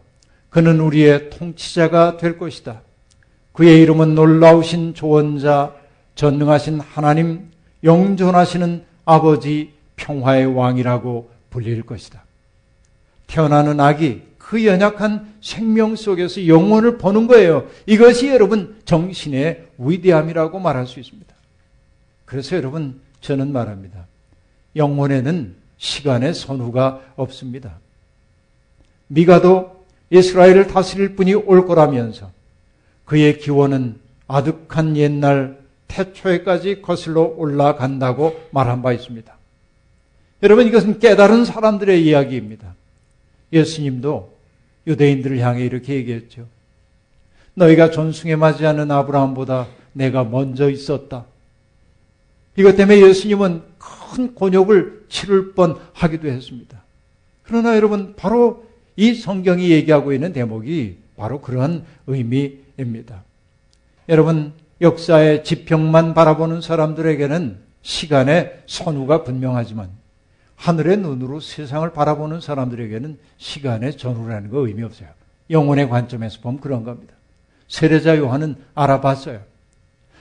그는 0.49 0.79
우리의 0.79 1.29
통치자가 1.31 2.17
될 2.17 2.37
것이다. 2.37 2.81
그의 3.57 3.81
이름은 3.81 4.13
놀라우신 4.13 4.93
조언자, 4.93 5.73
전능하신 6.13 6.79
하나님, 6.79 7.49
영존하시는 7.83 8.83
아버지, 9.03 9.73
평화의 9.95 10.45
왕이라고 10.45 11.31
불릴 11.49 11.81
것이다. 11.81 12.23
태어나는 13.25 13.79
아기, 13.79 14.21
그 14.37 14.63
연약한 14.63 15.33
생명 15.41 15.95
속에서 15.95 16.45
영혼을 16.45 16.99
보는 16.99 17.25
거예요. 17.25 17.67
이것이 17.87 18.27
여러분 18.27 18.79
정신의 18.85 19.69
위대함이라고 19.79 20.59
말할 20.59 20.85
수 20.85 20.99
있습니다. 20.99 21.33
그래서 22.25 22.57
여러분 22.57 23.01
저는 23.21 23.51
말합니다. 23.51 24.05
영혼에는 24.75 25.55
시간의 25.77 26.35
선후가 26.35 27.01
없습니다. 27.15 27.79
미가도 29.07 29.83
이스라엘을 30.11 30.67
다스릴 30.67 31.15
분이 31.15 31.33
올 31.33 31.65
거라면서 31.65 32.36
그의 33.07 33.39
기원은 33.39 33.95
아득한 34.27 34.97
옛날 34.97 35.57
태초에까지 35.87 36.81
거슬러 36.81 37.21
올라간다고 37.21 38.37
말한 38.51 38.81
바 38.81 38.91
있습니다. 38.91 39.33
여러분 40.43 40.67
이것은 40.67 40.99
깨달은 40.99 41.45
사람들의 41.45 42.05
이야기입니다. 42.05 42.75
예수님도 43.53 44.37
유대인들을 44.87 45.39
향해 45.39 45.65
이렇게 45.65 45.95
얘기했죠. 45.95 46.47
너희가 47.53 47.91
존숭에 47.91 48.35
맞이하는 48.35 48.91
아브라함보다 48.91 49.67
내가 49.93 50.25
먼저 50.25 50.69
있었다. 50.69 51.25
이것 52.57 52.75
때문에 52.75 53.01
예수님은 53.01 53.61
큰 53.79 54.35
곤욕을 54.35 55.05
치를 55.07 55.53
뻔 55.53 55.77
하기도 55.93 56.27
했습니다. 56.27 56.83
그러나 57.43 57.75
여러분, 57.75 58.15
바로 58.17 58.65
이 58.97 59.13
성경이 59.13 59.71
얘기하고 59.71 60.11
있는 60.11 60.33
대목이 60.33 60.97
바로 61.15 61.39
그러한 61.39 61.85
의미 62.07 62.66
입니다. 62.77 63.23
여러분, 64.09 64.53
역사의 64.81 65.43
지평만 65.43 66.13
바라보는 66.13 66.61
사람들에게는 66.61 67.57
시간의 67.81 68.63
선우가 68.67 69.23
분명하지만 69.23 69.89
하늘의 70.55 70.97
눈으로 70.97 71.39
세상을 71.39 71.91
바라보는 71.93 72.41
사람들에게는 72.41 73.17
시간의 73.37 73.97
전후라는 73.97 74.49
거 74.49 74.65
의미 74.67 74.83
없어요. 74.83 75.09
영혼의 75.49 75.89
관점에서 75.89 76.41
보면 76.41 76.59
그런 76.59 76.83
겁니다. 76.83 77.13
세례자 77.67 78.17
요한은 78.17 78.55
알아봤어요. 78.73 79.41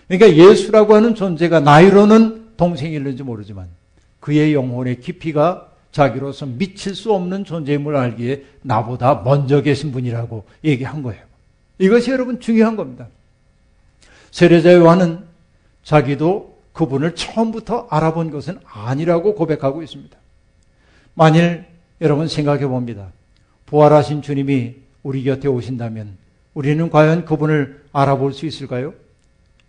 그러니까 0.09 0.37
예수라고 0.37 0.95
하는 0.95 1.15
존재가 1.15 1.61
나이로는 1.61 2.57
동생일는지 2.57 3.23
모르지만 3.23 3.69
그의 4.21 4.55
영혼의 4.55 5.01
깊이가 5.01 5.73
자기로서 5.91 6.47
미칠 6.47 6.95
수 6.95 7.13
없는 7.13 7.45
존재임을 7.45 7.97
알기에 7.97 8.45
나보다 8.63 9.23
먼저 9.25 9.63
계신 9.63 9.93
분이라고 9.93 10.45
얘기한 10.65 11.03
거예요. 11.03 11.26
이것이 11.79 12.11
여러분 12.11 12.41
중요한 12.41 12.77
겁니다. 12.77 13.09
세례자 14.31 14.75
요한은 14.75 15.25
자기도 15.83 16.59
그분을 16.73 17.15
처음부터 17.15 17.87
알아본 17.91 18.31
것은 18.31 18.61
아니라고 18.65 19.35
고백하고 19.35 19.83
있습니다. 19.83 20.17
만일 21.15 21.67
여러분 22.01 22.29
생각해 22.29 22.67
봅니다. 22.67 23.13
부활하신 23.67 24.23
주님이 24.23 24.77
우리 25.03 25.25
곁에 25.25 25.49
오신다면 25.49 26.19
우리는 26.55 26.91
과연 26.91 27.25
그분을 27.25 27.85
알아볼 27.93 28.33
수 28.33 28.47
있을까요? 28.47 28.95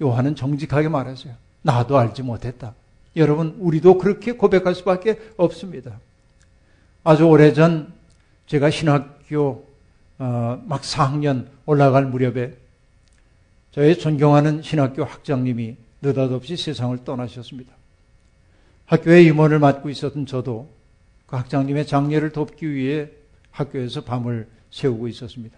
요한은 0.02 0.36
정직하게 0.36 0.90
말했어요. 0.90 1.34
나도 1.62 1.98
알지 1.98 2.24
못했다. 2.24 2.74
여러분, 3.16 3.56
우리도 3.60 3.98
그렇게 3.98 4.34
고백할 4.34 4.76
수밖에 4.76 5.20
없습니다. 5.38 6.00
아주 7.04 7.26
오래전 7.26 7.94
제가 8.46 8.70
신학교 8.70 9.66
어, 10.20 10.62
막 10.66 10.82
4학년 10.82 11.48
올라갈 11.68 12.06
무렵에 12.06 12.56
저의 13.72 14.00
존경하는 14.00 14.64
신학교 14.64 15.04
학장님이 15.04 15.76
느닷없이 16.02 16.58
세상을 16.58 17.04
떠나셨습니다. 17.04 17.72
학교에 18.86 19.22
임원을 19.24 19.60
맡고 19.60 19.90
있었던 19.90 20.26
저도 20.26 20.70
그 21.28 21.36
학장님의 21.36 21.86
장례를 21.86 22.32
돕기 22.32 22.74
위해 22.74 23.10
학교에서 23.52 24.04
밤을 24.04 24.48
새우고 24.72 25.10
있었습니다. 25.10 25.58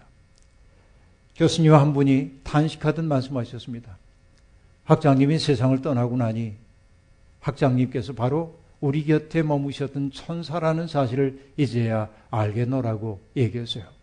교수님 1.36 1.72
한 1.72 1.94
분이 1.94 2.40
탄식하듯 2.42 3.04
말씀하셨습니다. 3.04 3.96
학장님이 4.84 5.38
세상을 5.38 5.80
떠나고 5.80 6.16
나니 6.16 6.54
학장님께서 7.38 8.14
바로 8.14 8.58
우리 8.80 9.04
곁에 9.04 9.42
머무셨던 9.42 10.10
천사라는 10.10 10.88
사실을 10.88 11.52
이제야 11.56 12.08
알겠노라고 12.30 13.20
얘기했어요. 13.36 13.99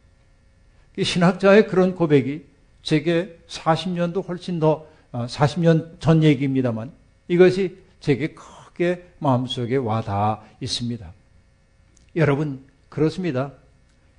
신학자의 1.04 1.68
그런 1.68 1.96
고백이 1.96 2.46
제게 2.82 3.38
40년도 3.48 4.28
훨씬 4.28 4.60
더 4.60 4.88
40년 5.12 5.82
어, 5.82 6.00
전 6.00 6.24
얘기입니다만 6.24 6.92
이것이 7.28 7.78
제게 8.00 8.34
크게 8.34 9.08
마음속에 9.20 9.76
와닿아 9.76 10.44
있습니다. 10.62 11.14
여러분 12.16 12.66
그렇습니다. 12.90 13.54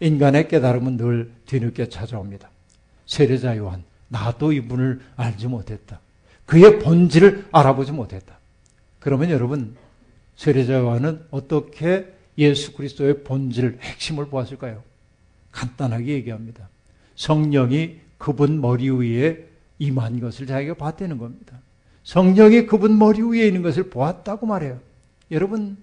인간의 0.01 0.49
깨달음은 0.49 0.97
늘 0.97 1.33
뒤늦게 1.47 1.89
찾아옵니다. 1.89 2.51
세례자 3.07 3.57
요한 3.57 3.85
나도 4.09 4.53
이분을 4.53 5.01
알지 5.17 5.49
못했다. 5.49 6.01
그의 6.47 6.79
본질을 6.79 7.49
알아보지 7.53 7.93
못했다. 7.93 8.39
그러면 9.01 9.31
여러분, 9.31 9.77
세례자 10.37 10.81
요한은 10.81 11.27
어떻게 11.31 12.07
예수 12.39 12.73
그리스도의 12.73 13.25
본질, 13.25 13.79
핵심을 13.81 14.29
보았을까요? 14.29 14.83
간단하게 15.59 16.13
얘기합니다. 16.13 16.69
성령이 17.17 17.97
그분 18.17 18.61
머리 18.61 18.91
위에 18.91 19.49
임한 19.81 20.21
것을 20.21 20.47
자기가 20.47 20.75
봤다는 20.75 21.19
겁니다. 21.19 21.59
성령이 22.05 22.67
그분 22.67 22.97
머리 22.97 23.23
위에 23.23 23.49
있는 23.49 23.63
것을 23.63 23.91
보았다고 23.91 24.47
말해요. 24.47 24.79
여러분, 25.33 25.77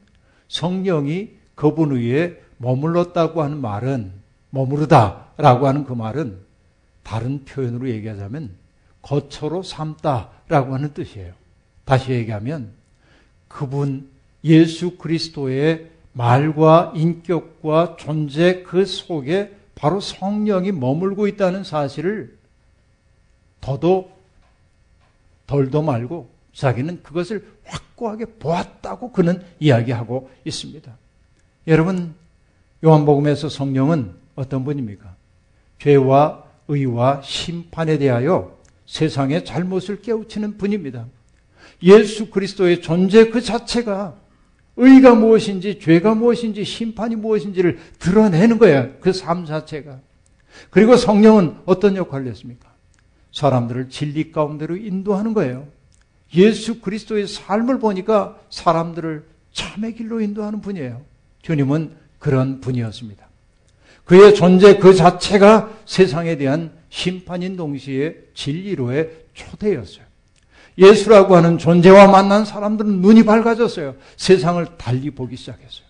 성령이 0.48 1.32
그분 1.56 1.92
위에 1.92 2.42
머물렀다고 2.58 3.44
하는 3.44 3.60
말은, 3.60 4.14
머무르다 4.50 5.34
라고 5.38 5.68
하는 5.68 5.84
그 5.84 5.92
말은 5.92 6.40
다른 7.04 7.44
표현으로 7.44 7.90
얘기하자면 7.90 8.52
거처로 9.02 9.62
삼다 9.62 10.30
라고 10.48 10.74
하는 10.74 10.94
뜻이에요. 10.94 11.34
다시 11.84 12.14
얘기하면 12.14 12.72
그분 13.50 14.10
예수 14.46 14.98
그리스도의 14.98 15.92
말과 16.14 16.94
인격과 16.96 17.98
존재 18.00 18.64
그 18.64 18.86
속에 18.86 19.54
바로 19.76 20.00
성령이 20.00 20.72
머물고 20.72 21.28
있다는 21.28 21.64
사실을 21.64 22.38
더도 23.62 24.12
덜도 25.48 25.82
말고 25.82 26.30
자기는 26.54 27.04
그것을 27.04 27.46
확고하게 27.66 28.26
보았다고 28.40 29.12
그는 29.12 29.44
이야기하고 29.60 30.30
있습니다. 30.46 30.92
여러분, 31.68 32.16
요한복음에서 32.84 33.50
성령은 33.50 34.14
어떤 34.36 34.64
분입니까? 34.64 35.16
죄와 35.80 36.44
의와 36.68 37.22
심판에 37.22 37.98
대하여 37.98 38.58
세상의 38.86 39.46
잘못을 39.46 40.02
깨우치는 40.02 40.58
분입니다. 40.58 41.06
예수 41.84 42.30
그리스도의 42.30 42.82
존재 42.82 43.30
그 43.30 43.42
자체가 43.42 44.16
의가 44.78 45.16
무엇인지 45.16 45.80
죄가 45.80 46.16
무엇인지 46.16 46.64
심판이 46.64 47.16
무엇인지를 47.16 47.80
드러내는 48.00 48.58
거야. 48.58 48.98
그삶 49.00 49.46
자체가. 49.46 50.00
그리고 50.70 50.96
성령은 50.96 51.58
어떤 51.66 51.96
역할을 51.96 52.28
했습니까? 52.28 52.74
사람들을 53.32 53.90
진리 53.90 54.32
가운데로 54.32 54.78
인도하는 54.78 55.34
거예요. 55.34 55.68
예수 56.36 56.82
그리스도의 56.82 57.28
삶을 57.28 57.80
보니까 57.80 58.40
사람들을 58.50 59.26
참의 59.52 59.96
길로 59.96 60.22
인도하는 60.22 60.62
분이에요. 60.62 61.02
주님은 61.42 61.92
그런 62.20 62.60
분이었습니다. 62.60 63.26
그의 64.04 64.36
존재 64.36 64.78
그 64.78 64.94
자체가 64.94 65.72
세상에 65.86 66.38
대한 66.38 66.72
심판인 66.90 67.56
동시에 67.56 68.16
진리로의 68.34 69.12
초대였어요. 69.34 70.05
예수라고 70.78 71.36
하는 71.36 71.58
존재와 71.58 72.08
만난 72.08 72.44
사람들은 72.44 73.02
눈이 73.02 73.24
밝아졌어요. 73.24 73.96
세상을 74.18 74.66
달리 74.78 75.10
보기 75.12 75.38
시작했어요. 75.38 75.86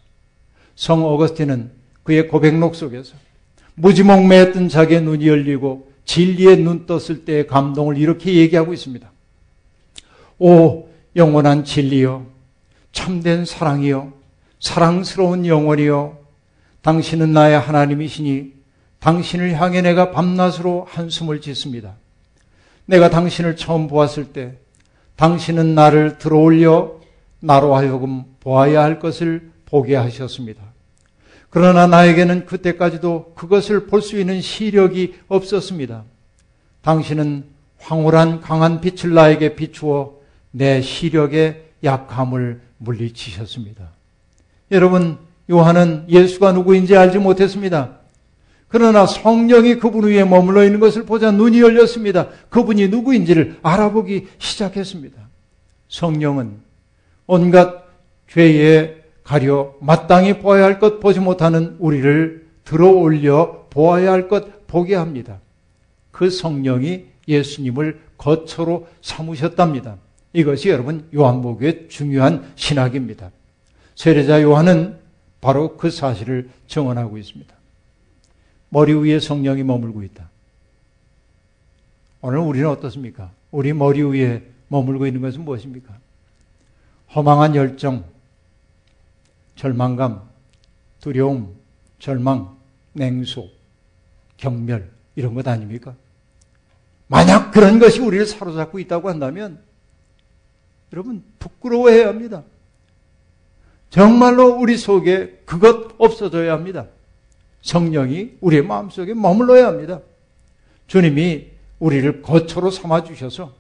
성 0.76 1.04
어거스틴은 1.04 1.72
그의 2.04 2.28
고백록 2.28 2.76
속에서 2.76 3.16
무지몽매했던 3.76 4.70
자기의 4.70 5.02
눈이 5.02 5.28
열리고 5.28 5.92
진리의 6.06 6.58
눈 6.58 6.86
떴을 6.86 7.26
때의 7.26 7.48
감동을 7.48 7.98
이렇게 7.98 8.36
얘기하고 8.36 8.74
있습니다. 8.74 9.12
오 10.38 10.88
영원한 11.16 11.64
진리여 11.64 12.26
참된 12.92 13.46
사랑이여 13.46 14.14
사랑스러운 14.60 15.46
영원이여 15.46 16.18
당신은 16.82 17.34
나의 17.34 17.60
하나님이시니 17.60 18.54
당신을 19.00 19.60
향해 19.60 19.82
내가 19.82 20.12
밤낮으로 20.12 20.86
한숨을 20.90 21.42
짓습니다. 21.42 21.96
내가 22.86 23.10
당신을 23.10 23.56
처음 23.56 23.88
보았을 23.88 24.32
때 24.32 24.58
당신은 25.16 25.76
나를 25.76 26.18
들어올려 26.18 27.00
나로 27.40 27.76
하여금 27.76 28.24
보아야 28.40 28.84
할 28.84 29.00
것을 29.00 29.52
보게 29.66 29.96
하셨습니다. 29.96 30.62
그러나 31.50 31.88
나에게는 31.88 32.46
그때까지도 32.46 33.34
그것을 33.36 33.88
볼 33.88 34.02
수 34.02 34.20
있는 34.20 34.42
시력이 34.42 35.16
없었습니다. 35.28 36.04
당신은 36.82 37.46
황홀한 37.78 38.42
강한 38.42 38.82
빛을 38.82 39.14
나에게 39.14 39.56
비추어 39.56 40.16
내 40.52 40.82
시력의 40.82 41.64
약함을 41.84 42.62
물리치셨습니다. 42.78 43.90
여러분, 44.72 45.18
요한은 45.50 46.06
예수가 46.10 46.52
누구인지 46.54 46.98
알지 46.98 47.20
못했습니다. 47.20 48.00
그러나 48.68 49.06
성령이 49.06 49.76
그분 49.76 50.06
위에 50.06 50.24
머물러 50.26 50.64
있는 50.64 50.80
것을 50.80 51.06
보자 51.06 51.32
눈이 51.32 51.62
열렸습니다. 51.62 52.30
그분이 52.50 52.90
누구인지를 52.90 53.60
알아보기 53.62 54.28
시작했습니다. 54.38 55.30
성령은 55.88 56.60
온갖 57.28 57.86
죄에 58.28 59.04
가려 59.24 59.74
마땅히 59.80 60.40
보아야 60.40 60.64
할 60.66 60.80
것 60.80 61.00
보지 61.00 61.20
못하는 61.20 61.76
우리를 61.80 62.48
들어 62.64 62.90
올려 62.90 63.66
보아야 63.70 64.12
할 64.12 64.28
것 64.28 64.68
보게 64.68 64.96
합니다. 64.96 65.40
그 66.12 66.30
성령이 66.30 67.06
예수님을 67.28 68.02
거처로 68.18 68.88
삼으셨답니다. 69.02 69.98
이것이 70.34 70.70
여러분 70.70 71.08
요한복음의 71.16 71.88
중요한 71.90 72.52
신학입니다. 72.56 73.32
세례자 73.96 74.42
요한은 74.42 74.98
바로 75.40 75.78
그 75.78 75.90
사실을 75.90 76.50
증언하고 76.68 77.18
있습니다. 77.18 77.55
머리 78.76 78.94
위에 78.94 79.22
성령이 79.22 79.64
머물고 79.64 80.04
있다. 80.04 80.30
오늘 82.20 82.40
우리는 82.40 82.68
어떻습니까? 82.68 83.32
우리 83.50 83.72
머리 83.72 84.04
위에 84.04 84.44
머물고 84.68 85.08
있는 85.08 85.22
것은 85.22 85.46
무엇입니까? 85.46 85.98
허망한 87.16 87.56
열정, 87.56 88.04
절망감, 89.56 90.24
두려움, 91.00 91.56
절망, 92.00 92.58
냉소, 92.92 93.48
경멸, 94.36 94.92
이런 95.16 95.36
것 95.36 95.48
아닙니까? 95.48 95.96
만약 97.08 97.52
그런 97.52 97.80
것이 97.80 98.02
우리를 98.02 98.26
사로잡고 98.26 98.80
있다고 98.80 99.08
한다면, 99.08 99.64
여러분, 100.92 101.24
부끄러워해야 101.40 102.10
합니다. 102.10 102.44
정말로 103.90 104.60
우리 104.60 104.76
속에 104.76 105.44
그것 105.46 105.96
없어져야 105.98 106.52
합니다. 106.52 106.88
성령이 107.66 108.34
우리의 108.42 108.62
마음속에 108.62 109.16
머물러야 109.16 109.66
합니다. 109.66 110.00
주님이 110.86 111.48
우리를 111.80 112.22
거처로 112.22 112.70
삼아 112.70 113.04
주셔서 113.04 113.56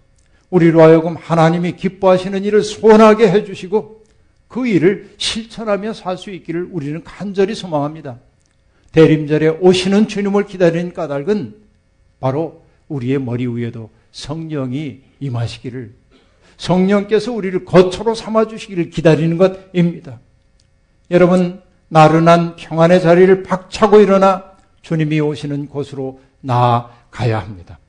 우리로 0.51 0.81
하여금 0.83 1.15
하나님이 1.15 1.75
기뻐하시는 1.75 2.43
일을 2.43 2.61
소원하게 2.61 3.31
해 3.31 3.43
주시고 3.43 4.03
그 4.47 4.67
일을 4.67 5.15
실천하며 5.17 5.93
살 5.93 6.17
수 6.17 6.29
있기를 6.29 6.69
우리는 6.71 7.03
간절히 7.03 7.55
소망합니다. 7.55 8.19
대림절에 8.91 9.49
오시는 9.59 10.07
주님을 10.07 10.45
기다리는 10.45 10.93
까닭은 10.93 11.55
바로 12.19 12.63
우리의 12.87 13.19
머리 13.19 13.47
위에도 13.47 13.89
성령이 14.11 15.01
임하시기를 15.19 15.95
성령께서 16.57 17.33
우리를 17.33 17.65
거처로 17.65 18.13
삼아 18.13 18.47
주시기를 18.49 18.91
기다리는 18.91 19.37
것입니다. 19.37 20.19
여러분 21.09 21.64
나른한 21.95 22.57
평안의 22.57 23.01
자리를 23.01 23.43
박차고 23.43 24.01
일어나 24.01 24.43
주님이 24.81 25.21
오시는 25.21 25.69
곳으로 25.69 26.19
나아가야 26.41 27.39
합니다. 27.39 27.79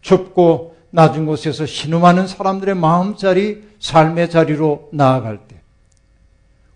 춥고 0.00 0.76
낮은 0.90 1.26
곳에서 1.26 1.66
신음하는 1.66 2.28
사람들의 2.28 2.76
마음자리, 2.76 3.64
삶의 3.80 4.30
자리로 4.30 4.90
나아갈 4.92 5.40
때 5.48 5.60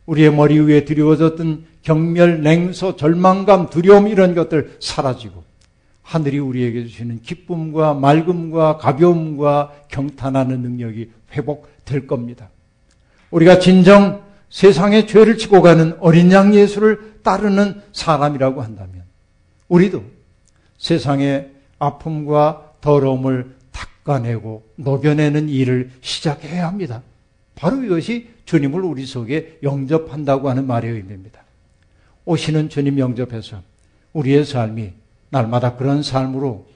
우리의 0.07 0.35
머리 0.35 0.59
위에 0.59 0.85
드리워졌던 0.85 1.67
경멸, 1.83 2.43
냉소, 2.43 2.97
절망감, 2.97 3.71
두려움 3.71 4.09
이런 4.09 4.35
것들 4.35 4.77
사라지고 4.81 5.45
하늘이 6.03 6.41
우리에게 6.41 6.83
주시는 6.89 7.23
기쁨과 7.23 7.95
맑음과 7.95 8.79
가벼움과 8.79 9.71
경탄하는 9.87 10.63
능력이 10.63 11.13
회복될 11.31 12.09
겁니다. 12.09 12.51
우리가 13.31 13.61
진정 13.61 14.22
세상의 14.53 15.07
죄를 15.07 15.39
지고 15.39 15.63
가는 15.63 15.97
어린 15.99 16.31
양 16.31 16.55
예수를 16.55 17.21
따르는 17.23 17.81
사람이라고 17.93 18.61
한다면 18.61 19.05
우리도 19.69 20.05
세상의 20.77 21.51
아픔과 21.79 22.75
더러움을 22.83 23.57
닦아내고 23.73 24.69
녹여내는 24.77 25.49
일을 25.49 25.91
시작해야 26.03 26.69
합니다. 26.69 27.03
바로 27.55 27.83
이것이 27.83 28.29
주님을 28.45 28.83
우리 28.83 29.07
속에 29.07 29.59
영접한다고 29.63 30.51
하는 30.51 30.67
말의 30.67 30.93
의미입니다. 30.93 31.43
오시는 32.27 32.69
주님 32.69 32.99
영접해서 32.99 33.63
우리의 34.13 34.45
삶이 34.45 34.93
날마다 35.31 35.77
그런 35.77 36.03
삶으로 36.03 36.69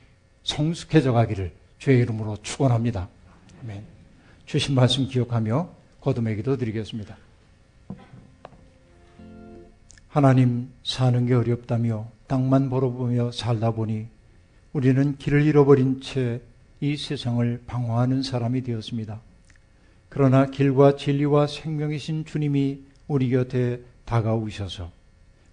성숙해져 0.44 1.12
가기를 1.12 1.52
주의 1.78 1.98
이름으로 1.98 2.38
축원합니다. 2.42 3.10
주신 4.46 4.74
말씀 4.74 5.06
기억하며 5.06 5.68
거듭의 6.00 6.36
기도 6.36 6.56
드리겠습니다. 6.56 7.25
하나님 10.16 10.70
사는 10.82 11.26
게 11.26 11.34
어렵다며 11.34 12.08
땅만 12.26 12.70
벌어보며 12.70 13.32
살다 13.32 13.72
보니 13.72 14.06
우리는 14.72 15.18
길을 15.18 15.44
잃어버린 15.44 16.00
채 16.00 16.40
이 16.80 16.96
세상을 16.96 17.62
방황하는 17.66 18.22
사람이 18.22 18.62
되었습니다. 18.62 19.20
그러나 20.08 20.46
길과 20.46 20.96
진리와 20.96 21.46
생명이신 21.46 22.26
주님이 22.26 22.82
우리 23.08 23.30
곁에 23.30 23.82
다가오셔서 24.04 24.92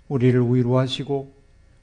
우리를 0.09 0.41
위로하시고 0.41 1.33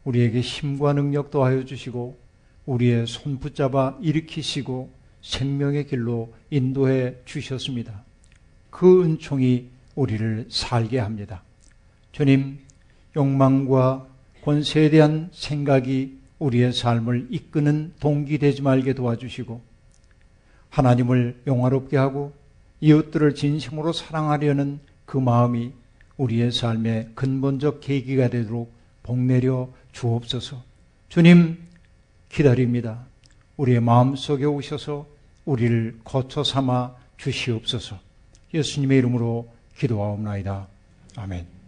우리에게 0.04 0.40
힘과 0.40 0.92
능력 0.92 1.30
도하여 1.30 1.64
주시고 1.64 2.18
우리의 2.66 3.06
손 3.06 3.38
붙잡아 3.38 3.98
일으키시고 4.02 4.92
생명의 5.22 5.86
길로 5.86 6.34
인도해 6.50 7.16
주셨습니다. 7.24 8.04
그 8.68 9.04
은총이 9.04 9.68
우리를 9.94 10.46
살게 10.50 10.98
합니다. 10.98 11.42
주님, 12.12 12.58
욕망과 13.16 14.06
권세에 14.42 14.90
대한 14.90 15.28
생각이 15.32 16.18
우리의 16.38 16.72
삶을 16.72 17.28
이끄는 17.30 17.94
동기 18.00 18.38
되지 18.38 18.62
말게 18.62 18.94
도와주시고 18.94 19.60
하나님을 20.70 21.42
영화롭게 21.46 21.96
하고 21.96 22.32
이웃들을 22.80 23.34
진심으로 23.34 23.92
사랑하려는 23.92 24.80
그 25.04 25.18
마음이 25.18 25.72
우리의 26.16 26.52
삶의 26.52 27.10
근본적 27.14 27.80
계기가 27.80 28.28
되도록 28.28 28.72
복내려 29.02 29.70
주옵소서. 29.92 30.62
주님 31.08 31.58
기다립니다. 32.28 33.04
우리의 33.56 33.80
마음 33.80 34.16
속에 34.16 34.44
오셔서 34.44 35.06
우리를 35.44 36.00
거쳐 36.04 36.44
삼아 36.44 36.94
주시옵소서. 37.16 37.98
예수님의 38.54 38.98
이름으로 38.98 39.50
기도하옵나이다. 39.76 40.68
아멘. 41.16 41.59